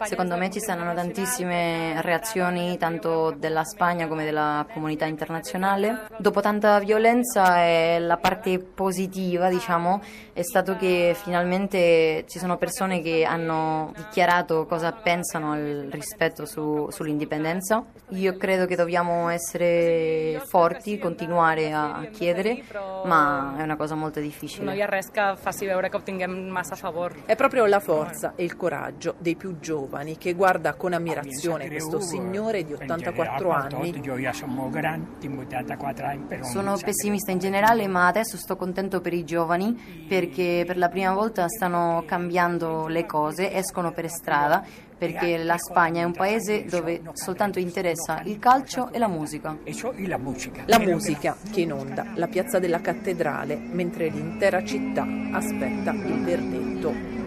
Secondo 0.04 0.38
me 0.38 0.50
ci 0.52 0.60
saranno 0.60 0.94
tantissime 0.94 2.02
reazioni 2.02 2.78
tanto 2.78 3.32
della 3.32 3.64
Spagna 3.64 4.08
come 4.08 4.24
della 4.24 4.66
comunità 4.72 5.06
internazionale. 5.06 6.06
Dopo 6.18 6.40
tanta 6.40 6.80
violenza 6.80 7.64
eh, 7.64 8.00
la 8.00 8.18
parte 8.18 8.60
positiva, 8.60 9.50
diciamo, 9.50 10.02
è 10.34 10.44
stato 10.44 10.76
che 10.78 11.16
finalmente 11.20 12.26
ci 12.28 12.38
sono 12.38 12.58
persone 12.58 13.02
che 13.02 13.26
hanno 13.26 13.92
dichiarato 13.96 14.66
cosa 14.66 14.92
pensano 14.92 15.54
al 15.54 15.88
rispetto 15.90 16.46
su- 16.46 16.90
sull'indipendenza. 16.92 17.84
Io 18.10 18.38
credo 18.38 18.66
che 18.66 18.76
dobbiamo 18.76 19.30
essere 19.30 20.42
forti, 20.46 21.00
continuare 21.00 21.74
a 21.74 22.08
chiedere, 22.12 22.64
ma 23.06 23.56
è 23.58 23.64
una 23.64 23.76
cosa 23.76 23.96
molto 23.96 24.20
difficile. 24.20 24.66
No 24.66 24.74
hi 24.74 24.82
ha 24.82 24.86
res 24.86 25.10
que 25.10 25.36
faci 25.38 25.66
veure 25.66 25.90
que 25.90 25.98
obtinguem 25.98 26.50
massa 26.50 26.76
favor. 26.76 27.16
È 27.26 27.36
proprio 27.36 27.66
la 27.66 27.80
forza 27.80 28.21
e 28.36 28.44
il 28.44 28.56
coraggio 28.56 29.16
dei 29.18 29.36
più 29.36 29.60
giovani 29.60 30.18
che 30.18 30.34
guarda 30.34 30.74
con 30.76 30.94
ammirazione 30.94 31.68
questo 31.68 32.00
signore 32.00 32.64
di 32.64 32.74
84 32.74 33.50
anni. 33.50 34.02
Sono 36.44 36.78
pessimista 36.78 37.32
in 37.32 37.40
generale, 37.40 37.88
ma 37.88 38.08
adesso 38.08 38.38
sto 38.38 38.56
contento 38.56 39.02
per 39.02 39.14
i 39.14 39.24
giovani 39.24 40.06
perché 40.08 40.64
per 40.66 40.78
la 40.78 40.90
prima 40.90 41.14
volta 41.14 41.48
stanno 41.48 42.04
cambiando 42.06 42.88
le 42.88 43.06
cose, 43.06 43.54
escono 43.54 43.92
per 43.92 44.10
strada 44.10 44.64
perché 45.02 45.38
la 45.38 45.58
Spagna 45.58 46.02
è 46.02 46.04
un 46.04 46.12
paese 46.12 46.66
dove 46.66 47.02
soltanto 47.14 47.58
interessa 47.58 48.22
il 48.26 48.38
calcio 48.38 48.92
e 48.92 49.00
la 49.00 49.08
musica. 49.08 49.58
La 50.66 50.78
musica 50.78 51.36
che 51.52 51.62
inonda 51.62 52.06
la 52.14 52.28
piazza 52.28 52.60
della 52.60 52.82
cattedrale 52.82 53.56
mentre 53.56 54.10
l'intera 54.10 54.64
città 54.64 55.08
aspetta 55.32 55.92
il 55.92 56.24
verdetto. 56.24 57.21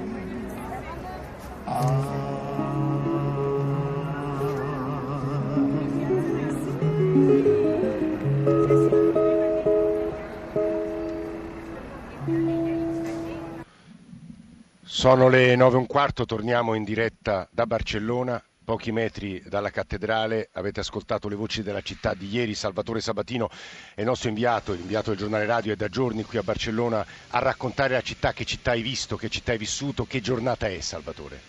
Sono 15.05 15.29
le 15.29 15.55
nove 15.55 15.77
e 15.77 15.79
un 15.81 15.87
quarto, 15.87 16.25
torniamo 16.25 16.73
in 16.73 16.83
diretta 16.83 17.47
da 17.51 17.67
Barcellona, 17.67 18.43
pochi 18.65 18.91
metri 18.93 19.43
dalla 19.47 19.71
cattedrale. 19.71 20.49
Avete 20.53 20.81
ascoltato 20.81 21.29
le 21.29 21.37
voci 21.37 21.63
della 21.63 21.83
città 21.83 22.15
di 22.15 22.29
ieri. 22.29 22.55
Salvatore 22.55 23.01
Sabatino 23.01 23.51
è 23.95 24.01
il 24.01 24.07
nostro 24.07 24.29
inviato, 24.29 24.73
l'inviato 24.73 25.11
del 25.11 25.19
giornale 25.19 25.47
radio, 25.47 25.73
è 25.73 25.77
da 25.77 25.89
giorni 25.89 26.25
qui 26.25 26.39
a 26.39 26.43
Barcellona 26.43 27.05
a 27.29 27.39
raccontare 27.39 27.95
la 27.95 28.01
città. 28.01 28.33
Che 28.33 28.45
città 28.45 28.73
hai 28.73 28.83
visto, 28.83 29.17
che 29.17 29.29
città 29.29 29.53
hai 29.53 29.59
vissuto, 29.59 30.07
che 30.07 30.21
giornata 30.21 30.67
è, 30.67 30.81
Salvatore? 30.81 31.41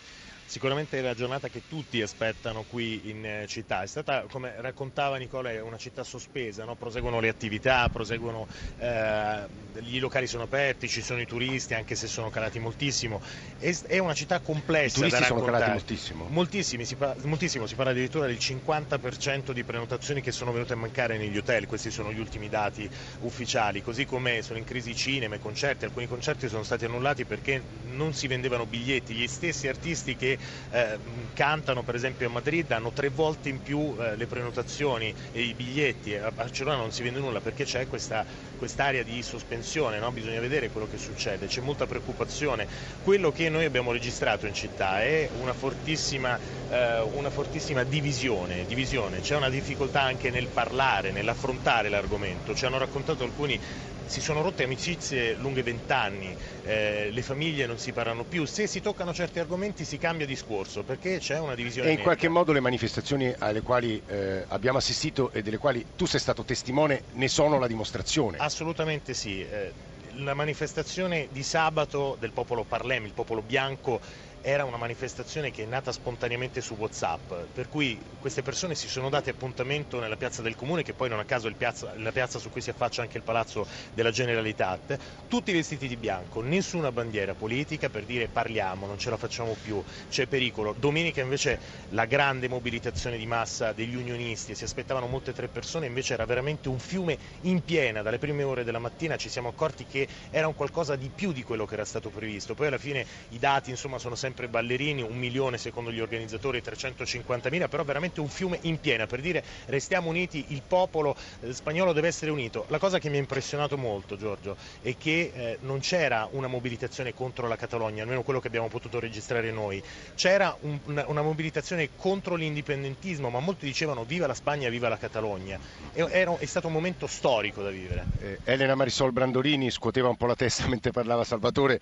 Sicuramente 0.47 0.99
è 0.99 1.01
la 1.01 1.15
giornata 1.15 1.49
che 1.49 1.63
tutti 1.67 2.01
aspettano 2.01 2.63
qui 2.63 3.09
in 3.09 3.25
eh, 3.25 3.45
città. 3.47 3.81
È 3.81 3.87
stata, 3.87 4.25
come 4.29 4.53
raccontava 4.57 5.17
Nicola, 5.17 5.49
è 5.49 5.59
una 5.59 5.77
città 5.77 6.03
sospesa, 6.03 6.65
no? 6.65 6.75
proseguono 6.75 7.19
le 7.19 7.29
attività, 7.29 7.89
proseguono, 7.89 8.47
eh, 8.77 9.47
i 9.81 9.97
locali 9.97 10.27
sono 10.27 10.43
aperti, 10.43 10.87
ci 10.87 11.01
sono 11.01 11.19
i 11.19 11.25
turisti, 11.25 11.73
anche 11.73 11.95
se 11.95 12.07
sono 12.07 12.29
calati 12.29 12.59
moltissimo. 12.59 13.21
È, 13.57 13.75
è 13.87 13.97
una 13.97 14.13
città 14.13 14.39
complessa 14.39 14.99
turisti 14.99 15.19
da 15.19 15.25
sono 15.25 15.41
calati 15.41 15.71
raccontare. 15.71 15.71
moltissimo. 15.71 16.27
Moltissimi, 16.29 16.85
si, 16.85 16.95
pa- 16.95 17.15
moltissimo, 17.23 17.65
si 17.65 17.75
parla 17.75 17.91
addirittura 17.91 18.27
del 18.27 18.37
50% 18.39 19.51
di 19.51 19.63
prenotazioni 19.63 20.21
che 20.21 20.31
sono 20.31 20.51
venute 20.51 20.73
a 20.73 20.75
mancare 20.75 21.17
negli 21.17 21.37
hotel, 21.37 21.65
questi 21.65 21.89
sono 21.89 22.13
gli 22.13 22.19
ultimi 22.19 22.49
dati 22.49 22.87
ufficiali, 23.21 23.81
così 23.81 24.05
come 24.05 24.43
sono 24.43 24.59
in 24.59 24.65
crisi 24.65 24.95
cinema 24.95 25.35
e 25.35 25.39
concerti, 25.39 25.85
alcuni 25.85 26.05
concerti 26.05 26.47
sono 26.47 26.63
stati 26.63 26.85
annullati 26.85 27.25
perché 27.25 27.63
non 27.85 28.13
si 28.13 28.27
vendevano 28.27 28.67
biglietti, 28.67 29.15
gli 29.15 29.27
stessi 29.27 29.67
artisti 29.67 30.15
che 30.15 30.34
eh, 30.71 30.97
cantano 31.33 31.83
per 31.83 31.95
esempio 31.95 32.27
a 32.27 32.29
Madrid 32.29 32.71
hanno 32.71 32.91
tre 32.91 33.09
volte 33.09 33.49
in 33.49 33.61
più 33.61 33.95
eh, 33.99 34.15
le 34.15 34.27
prenotazioni 34.27 35.13
e 35.31 35.41
i 35.41 35.53
biglietti, 35.53 36.15
a 36.15 36.31
Barcellona 36.31 36.77
non 36.77 36.91
si 36.91 37.03
vende 37.03 37.19
nulla 37.19 37.39
perché 37.39 37.63
c'è 37.63 37.87
questa, 37.87 38.25
quest'area 38.57 39.03
di 39.03 39.21
sospensione, 39.21 39.99
no? 39.99 40.11
bisogna 40.11 40.39
vedere 40.39 40.69
quello 40.69 40.87
che 40.87 40.97
succede, 40.97 41.47
c'è 41.47 41.61
molta 41.61 41.85
preoccupazione. 41.85 42.67
Quello 43.03 43.31
che 43.31 43.49
noi 43.49 43.65
abbiamo 43.65 43.91
registrato 43.91 44.45
in 44.45 44.53
città 44.53 45.01
è 45.01 45.29
una 45.39 45.53
fortissima, 45.53 46.37
eh, 46.69 47.01
una 47.01 47.29
fortissima 47.29 47.83
divisione, 47.83 48.65
divisione, 48.65 49.21
c'è 49.21 49.35
una 49.35 49.49
difficoltà 49.49 50.01
anche 50.01 50.29
nel 50.29 50.47
parlare, 50.47 51.11
nell'affrontare 51.11 51.89
l'argomento, 51.89 52.55
ci 52.55 52.65
hanno 52.65 52.77
raccontato 52.77 53.23
alcuni 53.23 53.59
si 54.05 54.21
sono 54.21 54.41
rotte 54.41 54.63
amicizie 54.63 55.33
lunghe 55.33 55.63
vent'anni, 55.63 56.35
eh, 56.61 57.09
le 57.11 57.21
famiglie 57.21 57.65
non 57.65 57.77
si 57.77 57.91
parlano 57.91 58.23
più, 58.23 58.45
se 58.45 58.67
si 58.67 58.79
toccano 58.81 59.13
certi 59.13 59.39
argomenti 59.39 59.85
si 59.85 59.97
cambia 59.97 60.25
discorso 60.25 60.83
perché 60.83 61.19
c'è 61.19 61.39
una 61.39 61.55
divisione. 61.55 61.87
E 61.87 61.91
in 61.91 61.97
netta. 61.97 62.09
qualche 62.09 62.29
modo 62.29 62.51
le 62.51 62.59
manifestazioni 62.59 63.33
alle 63.37 63.61
quali 63.61 64.01
eh, 64.05 64.45
abbiamo 64.47 64.77
assistito 64.77 65.31
e 65.31 65.41
delle 65.41 65.57
quali 65.57 65.85
tu 65.95 66.05
sei 66.05 66.19
stato 66.19 66.43
testimone 66.43 67.03
ne 67.13 67.27
sono 67.27 67.59
la 67.59 67.67
dimostrazione? 67.67 68.37
Assolutamente 68.37 69.13
sì. 69.13 69.41
Eh, 69.41 69.73
la 70.17 70.33
manifestazione 70.33 71.27
di 71.31 71.43
sabato 71.43 72.15
del 72.19 72.31
popolo 72.31 72.63
Parlem, 72.63 73.05
il 73.05 73.13
popolo 73.13 73.41
bianco, 73.41 73.99
era 74.47 74.63
una 74.63 74.77
manifestazione 74.77 75.49
che 75.49 75.63
è 75.63 75.65
nata 75.65 75.91
spontaneamente 75.91 76.61
su 76.61 76.75
Whatsapp, 76.75 77.33
per 77.51 77.67
cui 77.67 77.99
queste 78.19 78.43
persone 78.43 78.75
si 78.75 78.87
sono 78.87 79.09
date 79.09 79.31
appuntamento 79.31 79.99
nella 79.99 80.17
piazza 80.17 80.43
del 80.43 80.53
comune, 80.53 80.83
che 80.83 80.93
poi 80.93 81.09
non 81.09 81.17
a 81.17 81.25
caso 81.25 81.47
è 81.47 81.53
piazza, 81.55 81.93
la 81.95 82.11
piazza 82.11 82.37
su 82.37 82.49
cui 82.49 82.61
si 82.61 82.69
affaccia 82.69 83.01
anche 83.01 83.17
il 83.17 83.23
palazzo 83.23 83.65
della 83.91 84.11
Generalitat, 84.11 84.97
tutti 85.27 85.51
vestiti 85.51 85.87
di 85.87 85.97
bianco, 85.97 86.41
nessuna 86.41 86.91
bandiera 86.91 87.33
politica 87.33 87.89
per 87.89 88.05
dire 88.05 88.29
parliamo, 88.29 88.85
non 88.85 88.99
ce 88.99 89.09
la 89.09 89.17
facciamo 89.17 89.57
più, 89.59 89.83
c'è 90.09 90.27
pericolo. 90.27 90.73
Domenica 90.77 91.21
invece 91.21 91.59
la 91.87 92.05
grande 92.05 92.47
mobilitazione 92.47 93.17
di 93.17 93.25
massa 93.25 93.73
degli 93.73 93.95
unionisti, 93.95 94.53
si 94.53 94.63
aspettavano 94.63 95.07
molte 95.07 95.33
tre 95.33 95.49
persone, 95.49 95.87
invece 95.87 96.13
era 96.13 96.25
veramente 96.25 96.69
un 96.69 96.77
fiume 96.77 97.17
in 97.41 97.63
piena, 97.63 98.03
dalle 98.03 98.19
prime 98.19 98.43
ore 98.43 98.63
della 98.63 98.77
mattina 98.77 99.15
ci 99.17 99.29
siamo 99.29 99.47
accorti 99.47 99.87
che 99.87 100.07
era 100.29 100.45
un 100.45 100.53
qualcosa 100.53 100.95
di 100.95 101.09
più 101.09 101.31
di 101.31 101.41
quello 101.41 101.65
che 101.65 101.73
era 101.73 101.83
stato 101.85 102.11
previsto, 102.11 102.53
poi 102.53 102.67
alla 102.67 102.77
fine 102.77 103.07
i 103.29 103.39
dati 103.39 103.71
insomma 103.71 103.97
sono 103.97 104.13
sempre 104.13 104.33
ballerini, 104.47 105.01
un 105.01 105.17
milione 105.17 105.57
secondo 105.57 105.91
gli 105.91 105.99
organizzatori, 105.99 106.61
350 106.61 107.49
mila, 107.49 107.67
però 107.67 107.83
veramente 107.83 108.19
un 108.19 108.29
fiume 108.29 108.59
in 108.61 108.79
piena 108.79 109.07
per 109.07 109.21
dire 109.21 109.43
restiamo 109.65 110.09
uniti, 110.09 110.45
il 110.49 110.61
popolo 110.67 111.15
eh, 111.41 111.53
spagnolo 111.53 111.93
deve 111.93 112.07
essere 112.07 112.31
unito. 112.31 112.65
La 112.69 112.77
cosa 112.77 112.99
che 112.99 113.09
mi 113.09 113.17
ha 113.17 113.19
impressionato 113.19 113.77
molto 113.77 114.17
Giorgio 114.17 114.55
è 114.81 114.95
che 114.97 115.31
eh, 115.33 115.57
non 115.61 115.79
c'era 115.79 116.27
una 116.31 116.47
mobilitazione 116.47 117.13
contro 117.13 117.47
la 117.47 117.55
Catalogna, 117.55 118.03
almeno 118.03 118.23
quello 118.23 118.39
che 118.39 118.47
abbiamo 118.47 118.67
potuto 118.67 118.99
registrare 118.99 119.51
noi, 119.51 119.81
c'era 120.15 120.55
un, 120.61 120.77
una, 120.85 121.05
una, 121.07 121.21
mobilitazione 121.21 121.89
contro 121.95 122.35
l'indipendentismo, 122.35 123.29
ma 123.29 123.39
molti 123.39 123.65
dicevano 123.65 124.03
viva 124.03 124.27
la 124.27 124.33
Spagna, 124.33 124.69
viva 124.69 124.89
la 124.89 124.97
Catalogna. 124.97 125.59
E, 125.93 126.05
era, 126.09 126.37
è 126.37 126.45
stato 126.45 126.67
un 126.67 126.73
momento 126.73 127.07
storico 127.07 127.61
da 127.61 127.69
vivere. 127.69 128.05
Eh, 128.19 128.39
Elena 128.43 128.75
Marisol 128.75 129.11
Brandolini 129.11 129.71
scuoteva 129.71 130.09
un 130.09 130.17
po' 130.17 130.25
la 130.25 130.35
testa 130.35 130.67
mentre 130.69 130.91
parlava 130.91 131.23
Salvatore, 131.23 131.79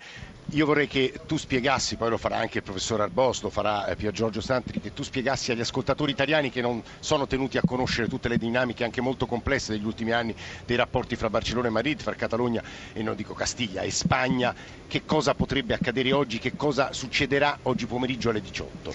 io 0.50 0.66
vorrei 0.66 0.86
che 0.86 1.12
tu 1.26 1.36
spiegassi, 1.36 1.96
poi 1.96 2.10
lo 2.10 2.18
farà 2.18 2.36
anche 2.44 2.58
il 2.58 2.64
professor 2.64 3.00
Arbos, 3.00 3.42
lo 3.42 3.50
farà 3.50 3.86
eh, 3.86 3.96
Pier 3.96 4.12
Giorgio 4.12 4.40
Santri, 4.40 4.80
che 4.80 4.92
tu 4.92 5.02
spiegassi 5.02 5.50
agli 5.50 5.60
ascoltatori 5.60 6.12
italiani 6.12 6.50
che 6.50 6.60
non 6.60 6.82
sono 7.00 7.26
tenuti 7.26 7.58
a 7.58 7.62
conoscere 7.66 8.06
tutte 8.06 8.28
le 8.28 8.38
dinamiche 8.38 8.84
anche 8.84 9.00
molto 9.00 9.26
complesse 9.26 9.72
degli 9.72 9.84
ultimi 9.84 10.12
anni 10.12 10.34
dei 10.64 10.76
rapporti 10.76 11.16
fra 11.16 11.28
Barcellona 11.30 11.68
e 11.68 11.70
Madrid, 11.70 12.00
fra 12.00 12.14
Catalogna 12.14 12.62
e 12.92 13.02
non 13.02 13.16
dico 13.16 13.34
Castiglia 13.34 13.82
e 13.82 13.90
Spagna, 13.90 14.54
che 14.86 15.02
cosa 15.04 15.34
potrebbe 15.34 15.74
accadere 15.74 16.12
oggi, 16.12 16.38
che 16.38 16.52
cosa 16.54 16.92
succederà 16.92 17.58
oggi 17.62 17.86
pomeriggio 17.86 18.30
alle 18.30 18.40
18? 18.40 18.92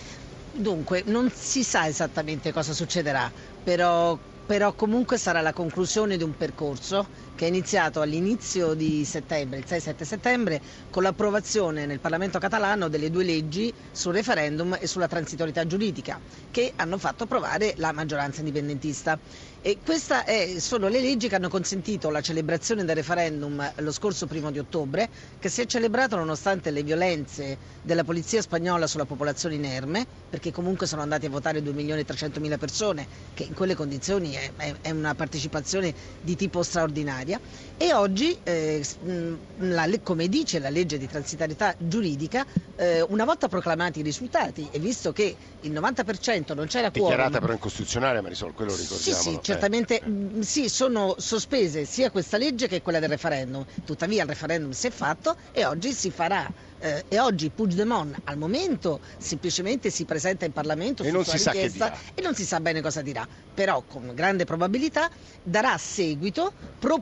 Dunque, 0.51 1.03
non 1.06 1.29
si 1.32 1.63
sa 1.63 1.88
esattamente 1.88 2.51
cosa 2.51 2.74
succederà, 2.74 3.32
però, 3.62 4.20
però 4.46 4.74
comunque 4.74 5.18
sarà 5.18 5.41
la 5.41 5.53
conclusione 5.53 6.18
di 6.18 6.24
un 6.24 6.34
percorso 6.36 7.08
che 7.39 7.46
è 7.46 7.48
iniziato 7.48 8.01
all'inizio 8.01 8.74
di 8.74 9.05
settembre, 9.05 9.60
il 9.60 9.65
6-7 9.65 10.01
settembre, 10.03 10.62
con 10.89 11.03
l'approvazione 11.03 11.86
nel 11.86 12.01
Parlamento 12.01 12.38
catalano 12.38 12.89
delle 12.89 13.10
due 13.10 13.24
leggi 13.24 13.74
sul 13.93 14.12
referendum 14.12 14.77
e 14.77 14.86
sulla 14.88 15.08
transitorietà 15.08 15.65
giuridica, 15.65 16.19
che 16.51 16.74
hanno 16.75 16.98
fatto 16.98 17.24
approvare 17.24 17.75
la 17.77 17.93
maggioranza 17.93 18.39
indipendentista. 18.41 19.17
E 19.62 19.77
queste 19.84 20.60
sono 20.60 20.88
le 20.89 21.00
leggi 21.01 21.27
che 21.29 21.36
hanno 21.36 21.48
consentito 21.50 22.10
la 22.10 22.22
celebrazione 22.22 22.84
del 22.86 22.96
referendum 22.96 23.72
lo 23.77 23.91
scorso 23.93 24.25
primo 24.25 24.51
di 24.51 24.60
ottobre, 24.60 25.10
che 25.39 25.48
si 25.50 25.62
è 25.62 25.65
celebrato 25.65 26.17
nonostante 26.17 26.72
le 26.72 26.84
violenze 26.84 27.58
della 27.81 28.03
polizia 28.03 28.41
spagnola 28.41 28.86
sulla 28.88 29.05
popolazione 29.05 29.55
inerme, 29.55 30.05
perché 30.29 30.51
comunque 30.51 30.88
sono 30.88 31.01
andati 31.01 31.25
a 31.25 31.29
votare 31.29 31.62
2 31.62 31.72
milioni 31.74 32.01
e 32.01 32.05
300 32.05 32.39
mila 32.41 32.58
persone, 32.58 33.08
che 33.34 33.43
in 33.43 33.53
quelle 33.53 33.75
condizioni 33.75 34.34
è, 34.34 34.51
è, 34.81 34.91
una 34.91 35.13
partecipazione 35.15 35.93
di 36.22 36.36
tipo 36.38 36.63
straordinario 36.63 37.29
e 37.78 37.94
oggi, 37.94 38.38
eh, 38.44 38.86
la, 39.60 39.88
come 40.04 40.28
dice 40.28 40.60
la 40.60 40.70
legge 40.70 40.98
di 40.98 41.08
transitarietà 41.08 41.76
giuridica, 41.78 42.46
eh, 42.76 43.02
una 43.02 43.26
volta 43.26 43.48
proclamati 43.48 44.00
i 44.00 44.04
risultati 44.04 44.68
e 44.72 44.80
visto 44.80 45.12
che 45.12 45.36
il 45.62 45.72
90% 45.72 46.54
non 46.56 46.68
c'era 46.68 46.92
quorum... 46.92 47.10
Dichiarata 47.10 47.40
però 47.40 47.54
incostituzionale 47.54 48.22
Marisol, 48.22 48.54
quello 48.54 48.76
ricordiamo. 48.76 49.20
Sì, 49.22 49.30
sì, 49.30 49.40
certamente 49.42 50.02
eh. 50.02 50.44
sì, 50.44 50.70
sono 50.70 51.16
sospese 51.18 51.86
sia 51.86 52.12
questa 52.12 52.38
legge 52.38 52.68
che 52.68 52.82
quella 52.82 53.00
del 53.00 53.10
referendum, 53.10 53.66
tuttavia 53.86 54.24
il 54.24 54.30
referendum 54.30 54.72
si 54.72 54.88
è 54.88 54.92
fatto 54.92 55.36
e 55.52 55.66
oggi 55.66 55.92
si 55.94 56.12
farà 56.12 56.52
eh, 56.80 57.04
e 57.08 57.20
oggi 57.20 57.50
Puigdemont 57.50 58.22
al 58.26 58.38
momento 58.38 59.00
semplicemente 59.18 59.90
si 59.90 60.06
presenta 60.06 60.46
in 60.46 60.52
Parlamento 60.54 61.04
e 61.04 61.08
su 61.08 61.14
non 61.14 61.24
sua 61.26 61.38
si 61.38 61.50
richiesta 61.50 61.94
e 62.14 62.22
non 62.22 62.34
si 62.36 62.46
sa 62.46 62.60
bene 62.60 62.82
cosa 62.82 63.02
dirà, 63.02 63.28
però 63.54 63.84
con 63.86 64.12
grande 64.14 64.46
probabilità 64.46 65.10
darà 65.44 65.78
seguito, 65.78 66.54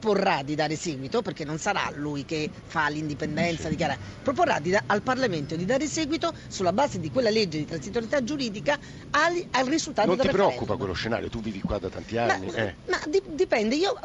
proporrà 0.07 0.41
di 0.41 0.55
dare 0.55 0.77
seguito, 0.77 1.21
perché 1.21 1.43
non 1.43 1.57
sarà 1.57 1.91
lui 1.95 2.23
che 2.23 2.49
fa 2.65 2.87
l'indipendenza, 2.87 3.67
dichiara, 3.67 3.97
proporrà 4.23 4.59
da, 4.59 4.83
al 4.85 5.01
Parlamento 5.01 5.57
di 5.57 5.65
dare 5.65 5.85
seguito 5.85 6.33
sulla 6.47 6.71
base 6.71 6.99
di 6.99 7.11
quella 7.11 7.29
legge 7.29 7.57
di 7.57 7.65
transitorietà 7.65 8.23
giuridica 8.23 8.79
al, 9.11 9.45
al 9.51 9.65
risultato 9.65 10.07
non 10.07 10.15
del 10.15 10.25
ti 10.27 10.31
referendum. 10.31 10.55
preoccupa 10.55 10.77
quello 10.77 10.93
scenario? 10.93 11.27
Tu 11.29 11.41
vivi 11.41 11.59
qua 11.59 11.77
da 11.77 11.89
tanti 11.89 12.17
anni. 12.17 12.45
Ma, 12.45 12.53
eh. 12.55 12.75
ma 12.87 12.99
di, 13.07 13.21
dipende, 13.31 13.75
io 13.75 13.99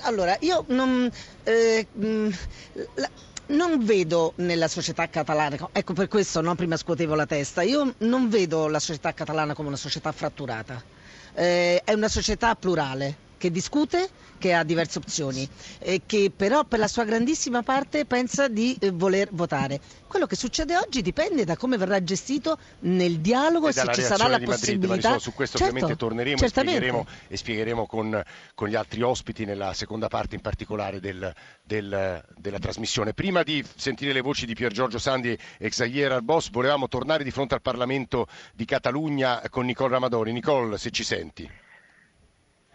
allora 0.00 0.34
io 0.40 0.64
non 0.68 1.10
eh, 1.42 1.86
la, 2.94 3.10
non 3.48 3.84
vedo 3.84 4.32
nella 4.36 4.68
società 4.68 5.08
catalana, 5.10 5.68
ecco 5.72 5.92
per 5.92 6.08
questo 6.08 6.40
no, 6.40 6.54
prima 6.54 6.78
scuotevo 6.78 7.14
la 7.14 7.26
testa, 7.26 7.60
io 7.60 7.94
non 7.98 8.30
vedo 8.30 8.66
la 8.68 8.80
società 8.80 9.12
catalana 9.12 9.52
come 9.52 9.68
una 9.68 9.76
società 9.76 10.10
fratturata, 10.10 10.82
eh, 11.34 11.82
è 11.84 11.92
una 11.92 12.08
società 12.08 12.54
plurale 12.54 13.23
che 13.44 13.50
discute, 13.50 14.08
che 14.38 14.54
ha 14.54 14.64
diverse 14.64 14.96
opzioni, 14.96 15.46
eh, 15.80 16.00
che 16.06 16.32
però 16.34 16.64
per 16.64 16.78
la 16.78 16.88
sua 16.88 17.04
grandissima 17.04 17.62
parte 17.62 18.06
pensa 18.06 18.48
di 18.48 18.74
eh, 18.80 18.90
voler 18.90 19.28
votare. 19.32 19.78
Quello 20.08 20.24
che 20.24 20.34
succede 20.34 20.78
oggi 20.78 21.02
dipende 21.02 21.44
da 21.44 21.54
come 21.54 21.76
verrà 21.76 22.02
gestito 22.02 22.56
nel 22.80 23.18
dialogo 23.18 23.68
e 23.68 23.72
se 23.72 23.86
ci 23.92 24.00
sarà 24.00 24.28
la 24.28 24.38
di 24.38 24.46
possibilità. 24.46 25.08
Marisol, 25.10 25.20
su 25.20 25.34
questo 25.34 25.58
certo, 25.58 25.74
ovviamente 25.74 25.98
torneremo 25.98 26.40
e 26.40 26.48
spiegheremo, 26.48 27.06
e 27.28 27.36
spiegheremo 27.36 27.86
con, 27.86 28.22
con, 28.54 28.68
gli 28.68 28.76
altri 28.76 29.02
ospiti 29.02 29.44
nella 29.44 29.74
seconda 29.74 30.08
parte 30.08 30.36
in 30.36 30.40
particolare 30.40 31.00
del, 31.00 31.30
del, 31.62 32.24
della 32.38 32.58
trasmissione. 32.58 33.12
Prima 33.12 33.42
di 33.42 33.62
sentire 33.76 34.14
le 34.14 34.22
voci 34.22 34.46
di 34.46 34.54
Pier 34.54 34.72
Giorgio 34.72 34.98
Sandi 34.98 35.36
e 35.58 35.68
Xavier 35.68 36.12
Arbos, 36.12 36.50
volevamo 36.50 36.88
tornare 36.88 37.24
di 37.24 37.30
fronte 37.30 37.52
al 37.52 37.60
Parlamento 37.60 38.26
di 38.54 38.64
Catalogna 38.64 39.42
con 39.50 39.66
Nicole 39.66 39.90
Ramadori. 39.90 40.32
Nicole, 40.32 40.78
se 40.78 40.90
ci 40.90 41.04
senti. 41.04 41.62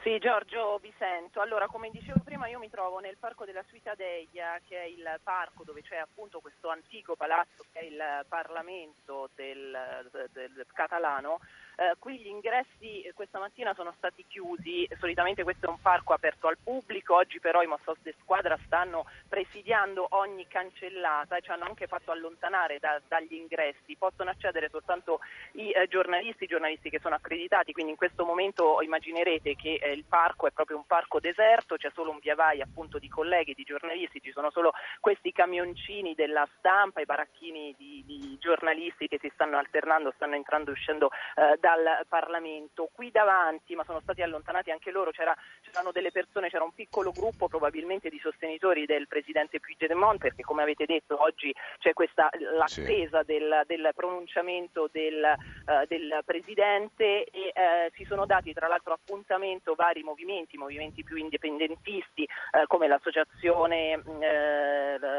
Sì, 0.02 0.18
Giorgio, 0.18 0.78
vi 0.78 0.94
sento. 0.98 1.42
Allora, 1.42 1.68
come 1.68 1.90
dicevo 1.90 2.22
prima, 2.24 2.48
io 2.48 2.58
mi 2.58 2.70
trovo 2.70 3.00
nel 3.00 3.18
parco 3.18 3.44
della 3.44 3.64
Suitadeia, 3.68 4.62
che 4.66 4.82
è 4.82 4.86
il 4.86 5.20
parco 5.22 5.66
dove 5.66 5.82
c'è 5.82 5.98
appunto 5.98 6.40
questo 6.40 6.70
antico 6.70 7.18
palazzo 7.18 7.66
che 7.74 7.80
è 7.80 7.84
il 7.84 8.26
Parlamento 8.30 9.30
del, 9.36 10.08
del, 10.10 10.52
del 10.52 10.66
catalano. 10.74 11.40
Eh, 11.80 11.96
qui 11.98 12.20
gli 12.20 12.28
ingressi 12.28 13.10
questa 13.14 13.40
mattina 13.40 13.74
sono 13.74 13.94
stati 13.96 14.26
chiusi, 14.28 14.86
solitamente 15.00 15.44
questo 15.44 15.68
è 15.68 15.70
un 15.70 15.80
parco 15.80 16.12
aperto 16.12 16.48
al 16.48 16.58
pubblico, 16.62 17.16
oggi 17.16 17.40
però 17.40 17.62
i 17.62 17.68
Mossos 17.68 17.98
de 18.02 18.14
Squadra 18.20 18.60
stanno 18.66 19.06
presidiando 19.30 20.06
ogni 20.12 20.46
cancellata 20.48 21.38
e 21.38 21.42
ci 21.42 21.52
hanno 21.52 21.64
anche 21.64 21.88
fatto 21.88 22.12
allontanare 22.12 22.80
da, 22.80 23.00
dagli 23.08 23.34
ingressi, 23.34 23.96
possono 23.98 24.30
accedere 24.30 24.68
soltanto 24.70 25.22
i 25.54 25.72
eh, 25.72 25.88
giornalisti, 25.88 26.44
i 26.44 26.48
giornalisti 26.48 26.90
che 26.90 27.00
sono 27.00 27.16
accreditati, 27.16 27.72
quindi 27.72 27.92
in 27.92 27.98
questo 27.98 28.26
momento 28.26 28.82
immaginerete 28.82 29.56
che 29.56 29.80
eh, 29.82 29.94
il 29.94 30.04
parco 30.04 30.48
è 30.48 30.52
proprio 30.52 30.76
un 30.76 30.86
parco 30.86 31.22
deserto, 31.22 31.78
c'è 31.78 31.92
solo 31.94 32.12
un 32.12 32.20
via 32.20 32.36
vai 32.36 32.60
appunto 32.60 33.00
di 33.00 33.08
colleghi, 33.08 33.54
di 33.54 33.64
giornalisti, 33.64 34.22
ci 34.22 34.32
sono 34.32 34.52
solo 34.52 34.74
questi 35.00 35.32
camioncini 35.32 36.14
della 36.14 36.46
stampa, 36.58 37.00
i 37.00 37.06
baracchini 37.06 37.74
di, 37.78 38.04
di 38.06 38.38
giornalisti 38.38 39.08
che 39.08 39.18
si 39.22 39.32
stanno 39.34 39.58
alternando, 39.58 40.12
stanno 40.16 40.36
entrando 40.36 40.72
e 40.72 40.74
uscendo 40.74 41.10
eh, 41.36 41.58
da 41.58 41.69
dal 41.76 42.06
Parlamento. 42.08 42.90
Qui 42.92 43.12
davanti, 43.12 43.76
ma 43.76 43.84
sono 43.84 44.00
stati 44.00 44.22
allontanati 44.22 44.72
anche 44.72 44.92
loro, 44.92 45.12
c'era, 45.12 45.36
c'erano 45.62 45.92
delle 45.92 46.12
persone, 46.12 46.50
c'era 46.50 46.64
un 46.64 46.74
piccolo 46.74 47.12
gruppo 47.12 47.48
probabilmente 47.48 48.10
di 48.10 48.20
sostenitori 48.20 48.86
del 48.86 49.08
presidente 49.08 49.60
Puigdemont, 49.60 50.20
perché 50.20 50.42
come 50.44 50.64
avete 50.64 50.86
detto 50.86 51.22
oggi 51.22 51.54
c'è 51.80 51.94
questa 51.94 52.30
l'attesa 52.40 53.20
sì. 53.20 53.26
del, 53.26 53.64
del, 53.68 53.92
pronunciamento 53.96 54.90
del, 54.92 55.22
uh, 55.66 55.86
del 55.88 56.22
presidente 56.26 57.26
e 57.26 57.54
uh, 57.54 57.94
si 57.96 58.06
sono 58.06 58.26
dati 58.26 58.54
tra 58.54 58.68
l'altro 58.68 58.94
appuntamento 58.94 59.76
vari 59.76 60.02
movimenti, 60.02 60.58
movimenti 60.58 61.04
più 61.04 61.18
indipendentisti 61.18 62.24
uh, 62.24 62.66
come 62.68 62.88
l'associazione 62.88 64.02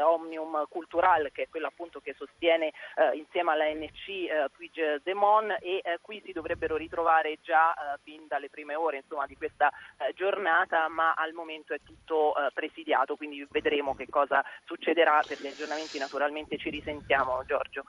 Omnium 0.03 0.65
Cultural, 0.67 1.31
che 1.31 1.43
è 1.43 1.49
quella 1.49 1.67
appunto 1.67 1.99
che 2.01 2.13
sostiene 2.17 2.71
insieme 3.13 3.51
all'ANC 3.51 4.07
uh, 4.07 4.51
Puigdemont 4.51 5.57
e 5.61 5.81
qui 6.01 6.21
si 6.25 6.33
dovrebbero 6.41 6.75
ritrovare 6.75 7.37
già 7.41 7.73
fin 8.03 8.25
dalle 8.27 8.49
prime 8.49 8.75
ore 8.75 8.97
insomma, 8.97 9.25
di 9.27 9.37
questa 9.37 9.71
giornata, 10.15 10.87
ma 10.89 11.13
al 11.13 11.33
momento 11.33 11.73
è 11.73 11.79
tutto 11.83 12.33
presidiato, 12.53 13.15
quindi 13.15 13.45
vedremo 13.49 13.95
che 13.95 14.07
cosa 14.09 14.43
succederà 14.65 15.21
per 15.25 15.39
gli 15.39 15.47
aggiornamenti 15.47 15.99
naturalmente 15.99 16.57
ci 16.57 16.69
risentiamo 16.69 17.43
Giorgio. 17.45 17.83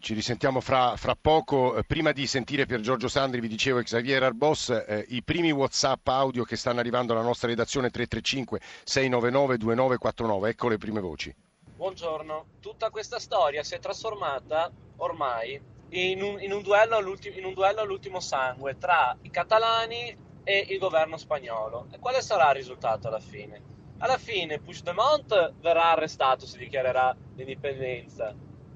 Ci 0.00 0.14
risentiamo 0.14 0.60
fra, 0.60 0.96
fra, 0.96 1.16
poco. 1.18 1.80
Prima 1.86 2.12
di 2.12 2.26
sentire 2.26 2.66
per 2.66 2.80
Giorgio 2.80 3.08
Sandri, 3.08 3.40
vi 3.40 3.48
dicevo 3.48 3.82
Xavier 3.82 4.22
Arbos, 4.22 4.68
eh, 4.70 5.06
i 5.08 5.22
primi 5.22 5.50
WhatsApp 5.50 6.06
audio 6.08 6.44
che 6.44 6.56
stanno 6.56 6.80
arrivando 6.80 7.12
alla 7.12 7.22
nostra 7.22 7.48
redazione 7.48 7.88
335 7.88 8.60
699 8.84 9.56
2949. 9.56 10.50
Ecco 10.50 10.68
le 10.68 10.76
prime 10.76 11.00
voci. 11.00 11.34
Buongiorno, 11.76 12.46
tutta 12.60 12.90
questa 12.90 13.18
storia 13.18 13.62
si 13.62 13.74
è 13.74 13.78
trasformata 13.78 14.70
ormai 14.96 15.60
in 15.90 16.22
un, 16.22 16.40
in 16.40 16.52
un, 16.52 16.62
duello, 16.62 16.98
in 16.98 17.44
un 17.44 17.54
duello 17.54 17.80
all'ultimo 17.80 18.20
sangue 18.20 18.76
tra 18.78 19.16
i 19.22 19.30
catalani 19.30 20.16
e 20.44 20.66
il 20.68 20.78
governo 20.78 21.16
spagnolo. 21.16 21.88
E 21.90 21.98
quale 21.98 22.20
sarà 22.22 22.50
il 22.50 22.56
risultato 22.56 23.08
alla 23.08 23.20
fine? 23.20 23.62
Alla 23.98 24.18
fine 24.18 24.60
Puigdemont 24.60 25.54
verrà 25.60 25.90
arrestato, 25.90 26.46
si 26.46 26.58
dichiarerà 26.58 27.14
l'indipendenza 27.34 28.34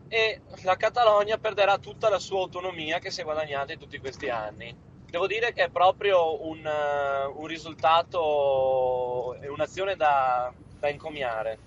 e 0.08 0.42
la 0.64 0.76
Catalogna 0.76 1.38
perderà 1.38 1.78
tutta 1.78 2.10
la 2.10 2.18
sua 2.18 2.40
autonomia 2.40 2.98
che 2.98 3.10
si 3.10 3.22
è 3.22 3.24
guadagnata 3.24 3.72
in 3.72 3.78
tutti 3.78 3.98
questi 3.98 4.28
anni. 4.28 4.76
Devo 5.06 5.26
dire 5.26 5.54
che 5.54 5.64
è 5.64 5.70
proprio 5.70 6.46
un, 6.46 6.58
uh, 6.58 7.40
un 7.40 7.46
risultato 7.46 9.34
un'azione 9.48 9.96
da, 9.96 10.52
da 10.78 10.88
encomiare. 10.88 11.58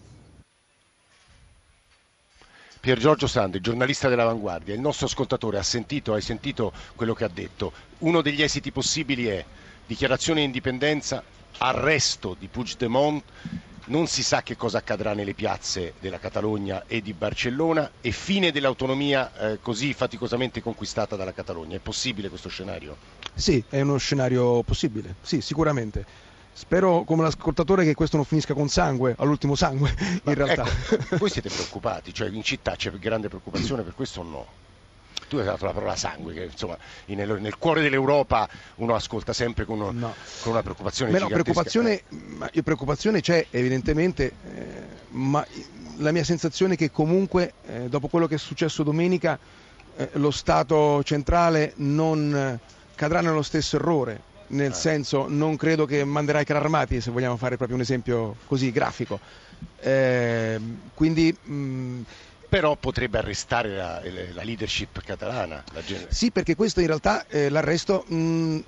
Pier 2.85 2.99
Giorgio 2.99 3.25
Sandri, 3.25 3.61
giornalista 3.61 4.09
dell'Avanguardia, 4.09 4.75
il 4.75 4.79
nostro 4.79 5.07
ascoltatore 5.07 5.57
ha 5.57 5.63
sentito, 5.63 6.13
hai 6.13 6.21
sentito 6.21 6.71
quello 6.95 7.15
che 7.15 7.23
ha 7.23 7.27
detto. 7.33 7.73
Uno 8.01 8.21
degli 8.21 8.43
esiti 8.43 8.71
possibili 8.71 9.25
è 9.25 9.43
dichiarazione 9.87 10.41
di 10.41 10.45
indipendenza, 10.45 11.23
arresto 11.57 12.35
di 12.37 12.45
Puigdemont, 12.45 13.23
non 13.85 14.05
si 14.05 14.21
sa 14.21 14.43
che 14.43 14.55
cosa 14.55 14.77
accadrà 14.77 15.15
nelle 15.15 15.33
piazze 15.33 15.95
della 15.99 16.19
Catalogna 16.19 16.83
e 16.85 17.01
di 17.01 17.13
Barcellona 17.13 17.89
e 18.01 18.11
fine 18.11 18.51
dell'autonomia 18.51 19.33
eh, 19.35 19.59
così 19.63 19.91
faticosamente 19.93 20.61
conquistata 20.61 21.15
dalla 21.15 21.33
Catalogna. 21.33 21.77
È 21.77 21.79
possibile 21.79 22.29
questo 22.29 22.49
scenario? 22.49 22.97
Sì, 23.33 23.63
è 23.67 23.81
uno 23.81 23.97
scenario 23.97 24.61
possibile, 24.61 25.15
sì, 25.23 25.41
sicuramente. 25.41 26.05
Spero 26.57 27.03
come 27.03 27.21
l'ascoltatore 27.21 27.83
che 27.83 27.93
questo 27.95 28.15
non 28.15 28.25
finisca 28.25 28.53
con 28.53 28.69
sangue, 28.69 29.13
all'ultimo 29.17 29.55
sangue, 29.55 29.93
in 30.23 30.33
realtà. 30.35 30.63
Ecco, 30.63 31.17
voi 31.19 31.29
siete 31.29 31.49
preoccupati, 31.49 32.13
cioè 32.13 32.29
in 32.29 32.43
città 32.43 32.77
c'è 32.77 32.91
grande 32.91 33.27
preoccupazione 33.27 33.83
per 33.83 33.93
questo 33.93 34.21
o 34.21 34.23
no? 34.23 34.47
tu 35.27 35.35
hai 35.35 35.43
dato 35.43 35.65
la 35.65 35.73
parola 35.73 35.97
sangue, 35.97 36.33
che 36.33 36.43
insomma 36.45 36.77
nel, 37.07 37.41
nel 37.41 37.57
cuore 37.57 37.81
dell'Europa 37.81 38.47
uno 38.75 38.95
ascolta 38.95 39.33
sempre 39.33 39.65
con, 39.65 39.81
uno, 39.81 39.91
no. 39.91 40.13
con 40.41 40.53
una 40.53 40.61
preoccupazione 40.61 41.11
Beh, 41.11 41.19
no, 41.19 41.27
preoccupazione, 41.27 42.03
preoccupazione, 42.63 43.19
c'è 43.19 43.47
evidentemente, 43.49 44.31
eh, 44.45 44.83
ma 45.09 45.45
la 45.97 46.13
mia 46.13 46.23
sensazione 46.23 46.75
è 46.75 46.77
che 46.77 46.89
comunque 46.89 47.55
eh, 47.65 47.89
dopo 47.89 48.07
quello 48.07 48.27
che 48.27 48.35
è 48.35 48.37
successo 48.37 48.81
domenica 48.81 49.37
eh, 49.97 50.09
lo 50.13 50.31
Stato 50.31 51.03
centrale 51.03 51.73
non 51.77 52.57
cadrà 52.95 53.19
nello 53.19 53.41
stesso 53.41 53.75
errore 53.75 54.33
nel 54.47 54.71
eh. 54.71 54.73
senso 54.73 55.27
non 55.27 55.55
credo 55.55 55.85
che 55.85 56.03
manderà 56.03 56.39
i 56.39 56.45
carri 56.45 56.63
armati 56.63 57.01
se 57.01 57.11
vogliamo 57.11 57.37
fare 57.37 57.57
proprio 57.57 57.77
un 57.77 57.83
esempio 57.83 58.35
così 58.45 58.71
grafico 58.71 59.19
eh, 59.79 60.59
quindi 60.93 61.35
mh, 61.41 62.01
però 62.47 62.75
potrebbe 62.75 63.17
arrestare 63.17 63.75
la, 63.75 64.01
la 64.33 64.43
leadership 64.43 65.01
catalana. 65.03 65.63
La 65.73 65.81
sì, 66.07 66.31
perché 66.31 66.55
questo 66.55 66.79
in 66.79 66.87
realtà 66.87 67.25
eh, 67.27 67.49
l'arresto 67.49 68.05
mh, 68.07 68.59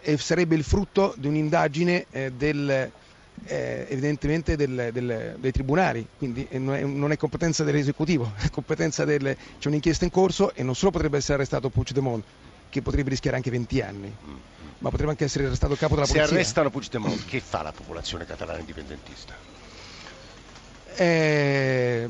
eh, 0.00 0.16
sarebbe 0.18 0.56
il 0.56 0.64
frutto 0.64 1.14
di 1.16 1.28
un'indagine 1.28 2.06
eh, 2.10 2.32
del, 2.32 2.90
eh, 3.44 3.86
evidentemente 3.88 4.56
del, 4.56 4.90
del, 4.92 5.36
dei 5.38 5.52
tribunali, 5.52 6.06
quindi 6.16 6.48
non 6.52 6.74
è, 6.74 6.82
non 6.82 7.12
è 7.12 7.16
competenza 7.16 7.64
dell'esecutivo, 7.64 8.32
è 8.38 8.50
competenza 8.50 9.04
del, 9.04 9.36
c'è 9.58 9.68
un'inchiesta 9.68 10.04
in 10.04 10.10
corso 10.10 10.52
e 10.54 10.62
non 10.62 10.74
solo 10.74 10.90
potrebbe 10.90 11.18
essere 11.18 11.34
arrestato 11.34 11.68
Puigdemont, 11.68 12.24
che 12.68 12.82
potrebbe 12.82 13.10
rischiare 13.10 13.36
anche 13.36 13.50
20 13.50 13.80
anni. 13.80 14.08
Mm, 14.08 14.30
mm. 14.30 14.36
Ma 14.78 14.90
potrebbe 14.90 15.10
anche 15.10 15.24
essere 15.24 15.46
arrestato 15.46 15.72
il 15.72 15.78
capo 15.78 15.94
della 15.94 16.06
polizia. 16.06 16.28
Se 16.28 16.34
arrestano 16.34 16.70
Puigdemont, 16.70 17.24
che 17.24 17.40
fa 17.40 17.62
la 17.62 17.72
popolazione 17.72 18.24
catalana 18.24 18.58
indipendentista? 18.60 19.34
Eh, 20.94 22.08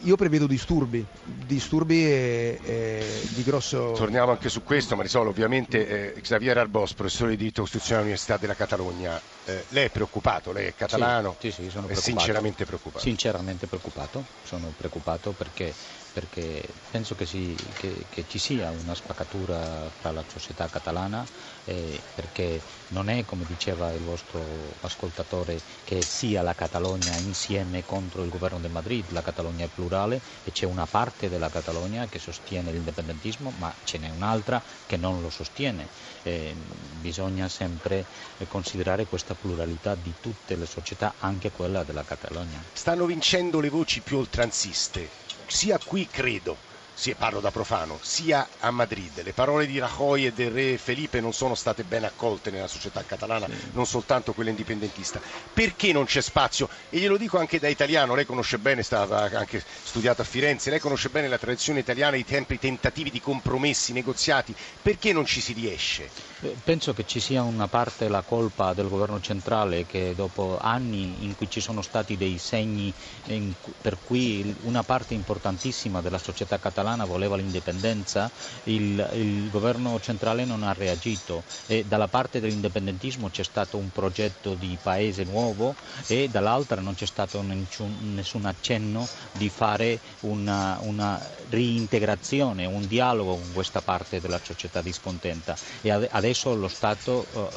io 0.00 0.16
prevedo 0.16 0.46
disturbi, 0.46 1.04
disturbi 1.24 2.04
e, 2.06 2.60
e 2.62 3.20
di 3.30 3.42
grosso... 3.42 3.92
Torniamo 3.96 4.30
anche 4.30 4.48
su 4.48 4.62
questo, 4.62 4.94
Marisol, 4.94 5.26
ovviamente 5.26 6.14
eh, 6.14 6.20
Xavier 6.20 6.58
Arbos, 6.58 6.94
professore 6.94 7.30
di 7.30 7.36
diritto 7.38 7.62
costituzionale 7.62 8.04
all'Università 8.04 8.36
della 8.36 8.54
Catalogna, 8.54 9.20
eh, 9.46 9.64
lei 9.70 9.86
è 9.86 9.90
preoccupato, 9.90 10.52
lei 10.52 10.66
è 10.66 10.74
catalano, 10.74 11.36
sì, 11.38 11.50
sì, 11.50 11.62
sì, 11.64 11.70
sono 11.70 11.88
è 11.88 11.94
sinceramente 11.94 12.64
preoccupato. 12.64 13.02
Sinceramente 13.02 13.66
preoccupato, 13.66 14.24
sono 14.44 14.72
preoccupato 14.76 15.32
perché 15.32 15.72
perché 16.16 16.62
penso 16.90 17.14
che, 17.14 17.26
si, 17.26 17.54
che, 17.76 18.06
che, 18.08 18.24
ci 18.26 18.38
sia 18.38 18.70
una 18.70 18.94
spaccatura 18.94 19.92
tra 20.00 20.12
la 20.12 20.24
società 20.26 20.66
catalana 20.66 21.22
eh, 21.66 22.00
perché 22.14 22.58
non 22.88 23.10
è 23.10 23.22
come 23.26 23.44
diceva 23.44 23.92
il 23.92 24.00
vostro 24.00 24.40
ascoltatore 24.80 25.60
che 25.84 26.04
sia 26.04 26.40
la 26.40 26.54
Catalogna 26.54 27.18
insieme 27.18 27.84
contro 27.84 28.22
il 28.22 28.30
governo 28.30 28.60
di 28.60 28.68
Madrid, 28.68 29.04
la 29.12 29.20
Catalogna 29.20 29.66
è 29.66 29.68
plurale 29.68 30.22
e 30.42 30.52
c'è 30.52 30.64
una 30.64 30.86
parte 30.86 31.28
della 31.28 31.50
Catalogna 31.50 32.06
che 32.06 32.18
sostiene 32.18 32.72
l'indipendentismo 32.72 33.52
ma 33.58 33.70
ce 33.84 33.98
n'è 33.98 34.08
un'altra 34.08 34.62
che 34.86 34.96
non 34.96 35.20
lo 35.20 35.28
sostiene. 35.28 35.86
Eh, 36.22 36.56
bisogna 36.98 37.46
sempre 37.46 38.06
considerare 38.48 39.04
questa 39.04 39.34
pluralità 39.34 39.94
di 39.94 40.14
tutte 40.18 40.56
le 40.56 40.64
società, 40.64 41.12
anche 41.18 41.50
quella 41.50 41.84
della 41.84 42.04
Catalogna. 42.04 42.62
Stanno 42.72 43.04
vincendo 43.04 43.60
le 43.60 43.68
voci 43.68 44.00
più 44.00 44.16
oltranziste 44.16 45.24
sia 45.48 45.78
qui 45.78 46.06
credo 46.08 46.65
sì, 46.98 47.14
parlo 47.14 47.40
da 47.40 47.50
profano, 47.50 47.98
sia 48.00 48.48
a 48.58 48.70
Madrid. 48.70 49.22
Le 49.22 49.34
parole 49.34 49.66
di 49.66 49.78
Rajoy 49.78 50.24
e 50.24 50.32
del 50.32 50.50
re 50.50 50.78
Felipe 50.78 51.20
non 51.20 51.34
sono 51.34 51.54
state 51.54 51.84
ben 51.84 52.04
accolte 52.04 52.50
nella 52.50 52.66
società 52.68 53.04
catalana, 53.04 53.46
non 53.72 53.84
soltanto 53.84 54.32
quella 54.32 54.48
indipendentista. 54.48 55.20
Perché 55.52 55.92
non 55.92 56.06
c'è 56.06 56.22
spazio? 56.22 56.70
E 56.88 56.98
glielo 56.98 57.18
dico 57.18 57.36
anche 57.38 57.58
da 57.60 57.68
italiano, 57.68 58.14
lei 58.14 58.24
conosce 58.24 58.56
bene, 58.58 58.80
è 58.80 58.82
stata 58.82 59.28
anche 59.38 59.62
studiata 59.82 60.22
a 60.22 60.24
Firenze, 60.24 60.70
lei 60.70 60.78
conosce 60.80 61.10
bene 61.10 61.28
la 61.28 61.36
tradizione 61.36 61.80
italiana, 61.80 62.16
i 62.16 62.24
tempi, 62.24 62.54
i 62.54 62.58
tentativi 62.58 63.10
di 63.10 63.20
compromessi, 63.20 63.92
negoziati. 63.92 64.54
Perché 64.80 65.12
non 65.12 65.26
ci 65.26 65.42
si 65.42 65.52
riesce? 65.52 66.08
Eh, 66.40 66.56
penso 66.64 66.94
che 66.94 67.04
ci 67.04 67.20
sia 67.20 67.42
una 67.42 67.68
parte 67.68 68.08
la 68.08 68.22
colpa 68.22 68.72
del 68.72 68.88
governo 68.88 69.20
centrale 69.20 69.84
che 69.84 70.14
dopo 70.14 70.56
anni 70.58 71.24
in 71.24 71.34
cui 71.34 71.50
ci 71.50 71.60
sono 71.60 71.82
stati 71.82 72.16
dei 72.16 72.38
segni 72.38 72.90
per 73.82 73.98
cui 74.02 74.54
una 74.62 74.82
parte 74.82 75.12
importantissima 75.12 76.00
della 76.00 76.18
società 76.18 76.58
catalana 76.58 76.85
catalana 76.86 77.04
voleva 77.04 77.36
l'indipendenza, 77.36 78.30
il, 78.64 79.10
il, 79.14 79.50
governo 79.50 79.98
centrale 80.00 80.44
non 80.44 80.62
ha 80.62 80.72
reagito 80.72 81.42
e 81.66 81.84
dalla 81.84 82.06
parte 82.06 82.38
dell'indipendentismo 82.38 83.28
c'è 83.28 83.42
stato 83.42 83.76
un 83.76 83.90
progetto 83.90 84.54
di 84.54 84.78
paese 84.80 85.24
nuovo 85.24 85.74
e 86.06 86.28
dall'altra 86.30 86.80
non 86.80 86.94
c'è 86.94 87.06
stato 87.06 87.42
nessun, 87.42 88.14
nessun 88.14 88.44
accenno 88.44 89.06
di 89.32 89.48
fare 89.48 89.98
una, 90.20 90.78
una, 90.82 91.20
reintegrazione, 91.48 92.66
un 92.66 92.86
dialogo 92.86 93.34
con 93.34 93.52
questa 93.52 93.80
parte 93.80 94.20
della 94.20 94.40
società 94.42 94.80
discontenta 94.80 95.56
e 95.80 95.90
adesso 95.90 96.54
lo 96.54 96.68
Stato 96.68 97.26
uh, 97.32 97.48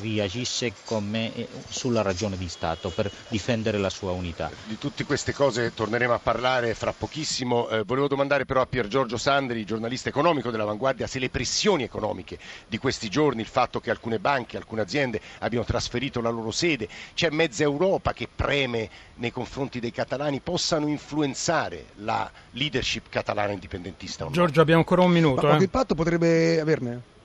reagisse 0.00 0.72
come 0.84 1.34
eh, 1.34 1.48
sulla 1.68 2.02
ragione 2.02 2.36
di 2.36 2.48
Stato 2.48 2.90
per 2.90 3.10
difendere 3.28 3.78
la 3.78 3.90
sua 3.90 4.12
unità. 4.12 4.50
Di 4.66 4.78
tutte 4.78 5.04
queste 5.04 5.32
cose 5.32 5.72
torneremo 5.72 6.12
a 6.12 6.18
parlare 6.18 6.74
fra 6.74 6.92
pochissimo. 6.92 7.68
Eh, 7.68 7.84
volevo 7.84 8.08
domandare 8.08 8.44
però 8.48 8.62
a 8.62 8.66
Pier 8.66 8.88
Giorgio 8.88 9.18
Sandri, 9.18 9.66
giornalista 9.66 10.08
economico 10.08 10.50
dell'Avanguardia, 10.50 11.06
se 11.06 11.18
le 11.18 11.28
pressioni 11.28 11.82
economiche 11.82 12.38
di 12.66 12.78
questi 12.78 13.10
giorni, 13.10 13.42
il 13.42 13.46
fatto 13.46 13.78
che 13.78 13.90
alcune 13.90 14.18
banche, 14.18 14.56
alcune 14.56 14.80
aziende 14.80 15.20
abbiano 15.40 15.66
trasferito 15.66 16.22
la 16.22 16.30
loro 16.30 16.50
sede, 16.50 16.88
c'è 17.12 17.28
mezza 17.28 17.64
Europa 17.64 18.14
che 18.14 18.26
preme 18.34 18.88
nei 19.16 19.32
confronti 19.32 19.80
dei 19.80 19.92
catalani, 19.92 20.40
possano 20.40 20.86
influenzare 20.86 21.88
la 21.96 22.30
leadership 22.52 23.10
catalana 23.10 23.52
indipendentista. 23.52 24.26
Giorgio, 24.30 24.62
abbiamo 24.62 24.80
ancora 24.80 25.02
un 25.02 25.10
minuto. 25.10 25.46
Ma 25.46 25.56
eh? 25.56 25.58
che 25.58 25.64
impatto 25.64 25.94
potrebbe 25.94 26.58
averne? 26.58 27.16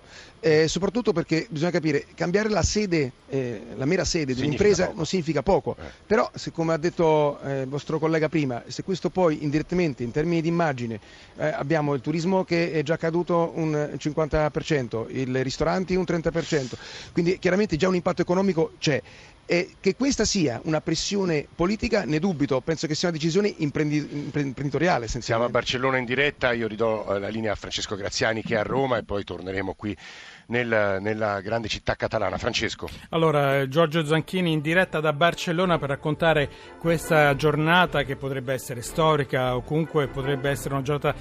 Eh, 0.45 0.67
soprattutto 0.67 1.13
perché 1.13 1.47
bisogna 1.49 1.71
capire, 1.71 2.05
cambiare 2.15 2.49
la 2.49 2.63
sede, 2.63 3.13
eh, 3.29 3.61
la 3.77 3.85
mera 3.85 4.03
sede 4.03 4.35
dell'impresa 4.35 4.91
non 4.93 5.05
significa 5.05 5.41
poco, 5.41 5.73
eh. 5.79 5.83
però 6.05 6.29
se, 6.35 6.51
come 6.51 6.73
ha 6.73 6.77
detto 6.77 7.39
eh, 7.39 7.61
il 7.61 7.69
vostro 7.69 7.97
collega 7.97 8.27
prima, 8.27 8.61
se 8.67 8.83
questo 8.83 9.09
poi 9.09 9.41
indirettamente 9.41 10.03
in 10.03 10.11
termini 10.11 10.41
di 10.41 10.49
immagine 10.49 10.99
eh, 11.37 11.45
abbiamo 11.45 11.93
il 11.93 12.01
turismo 12.01 12.43
che 12.43 12.73
è 12.73 12.83
già 12.83 12.97
caduto 12.97 13.53
un 13.55 13.91
50%, 13.97 15.05
i 15.15 15.41
ristoranti 15.41 15.95
un 15.95 16.03
30%, 16.05 16.73
quindi 17.13 17.39
chiaramente 17.39 17.77
già 17.77 17.87
un 17.87 17.95
impatto 17.95 18.21
economico 18.21 18.73
c'è. 18.79 19.01
E 19.45 19.75
che 19.81 19.95
questa 19.95 20.23
sia 20.23 20.61
una 20.63 20.79
pressione 20.79 21.45
politica 21.53 22.05
ne 22.05 22.19
dubito, 22.19 22.61
penso 22.61 22.87
che 22.87 22.95
sia 22.95 23.09
una 23.09 23.17
decisione 23.17 23.53
imprenditoriale. 23.57 25.07
Siamo 25.07 25.43
a 25.43 25.49
Barcellona 25.49 25.97
in 25.97 26.05
diretta, 26.05 26.53
io 26.53 26.67
ridò 26.67 27.17
la 27.17 27.27
linea 27.27 27.51
a 27.51 27.55
Francesco 27.55 27.95
Graziani 27.95 28.41
che 28.41 28.55
è 28.55 28.59
a 28.59 28.63
Roma 28.63 28.97
e 28.97 29.03
poi 29.03 29.23
torneremo 29.25 29.73
qui 29.73 29.95
nel, 30.47 30.97
nella 31.01 31.41
grande 31.41 31.67
città 31.67 31.95
catalana. 31.95 32.37
Francesco. 32.37 32.87
Allora, 33.09 33.59
eh, 33.59 33.67
Giorgio 33.67 34.05
Zanchini 34.05 34.51
in 34.51 34.61
diretta 34.61 34.99
da 34.99 35.13
Barcellona 35.13 35.77
per 35.77 35.89
raccontare 35.89 36.49
questa 36.79 37.35
giornata 37.35 38.03
che 38.03 38.15
potrebbe 38.15 38.53
essere 38.53 38.81
storica 38.81 39.55
o 39.55 39.61
comunque 39.61 40.07
potrebbe 40.07 40.49
essere 40.49 40.73
una 40.73 40.83
giornata 40.83 41.15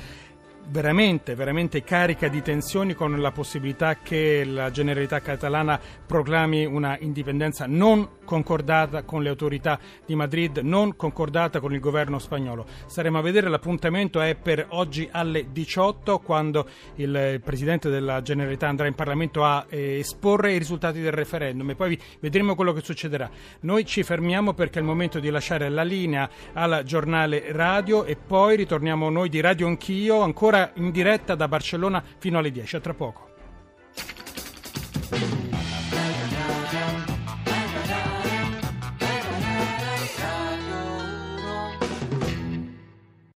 veramente, 0.68 1.35
veramente 1.35 1.83
carica 1.83 2.29
di 2.29 2.42
tensioni 2.42 2.94
con 2.94 3.20
la 3.20 3.31
possibilità 3.31 3.96
che 3.96 4.44
la 4.44 4.70
Generalità 4.70 5.20
catalana 5.20 5.81
proclami 6.07 6.64
una 6.64 6.96
indipendenza 7.01 7.66
non 7.66 8.20
concordata 8.25 9.03
con 9.03 9.22
le 9.22 9.29
autorità 9.29 9.79
di 10.07 10.14
Madrid, 10.14 10.59
non 10.59 10.96
concordata 10.96 11.61
con 11.61 11.75
il 11.75 11.81
governo 11.81 12.18
spagnolo. 12.18 12.66
Staremo 12.87 13.18
a 13.18 13.22
vedere, 13.22 13.48
l'appuntamento 13.48 14.20
è 14.20 14.35
per 14.35 14.66
oggi 14.70 15.09
alle 15.11 15.53
18 15.53 16.18
quando 16.20 16.66
il 16.96 17.40
Presidente 17.44 17.90
della 17.90 18.22
Generalità 18.22 18.68
andrà 18.68 18.87
in 18.87 18.94
Parlamento 18.94 19.44
a 19.44 19.66
eh, 19.68 19.98
esporre 19.98 20.53
i 20.53 20.59
risultati 20.59 21.01
del 21.01 21.12
referendum 21.12 21.70
e 21.70 21.75
poi 21.75 21.98
vedremo 22.20 22.55
quello 22.55 22.72
che 22.72 22.81
succederà. 22.83 23.29
Noi 23.61 23.85
ci 23.85 24.03
fermiamo 24.03 24.55
perché 24.55 24.79
è 24.79 24.83
il 24.83 24.88
momento 24.88 25.18
di 25.18 25.31
lasciare 25.31 25.68
la 25.68 25.83
linea 25.83 26.29
al 26.55 26.83
giornale 26.85 27.53
radio 27.53 28.05
e 28.05 28.16
poi 28.16 28.57
ritorniamo 28.57 29.11
noi 29.11 29.29
di 29.29 29.40
Radio 29.40 29.66
Anch'io 29.66 30.22
ancora 30.53 30.71
in 30.75 30.91
diretta 30.91 31.35
da 31.35 31.49
Barcellona 31.49 32.03
fino 32.19 32.38
alle 32.38 32.51
10. 32.51 32.77
A 32.77 32.81
tra 32.81 32.95
poco. 32.95 33.31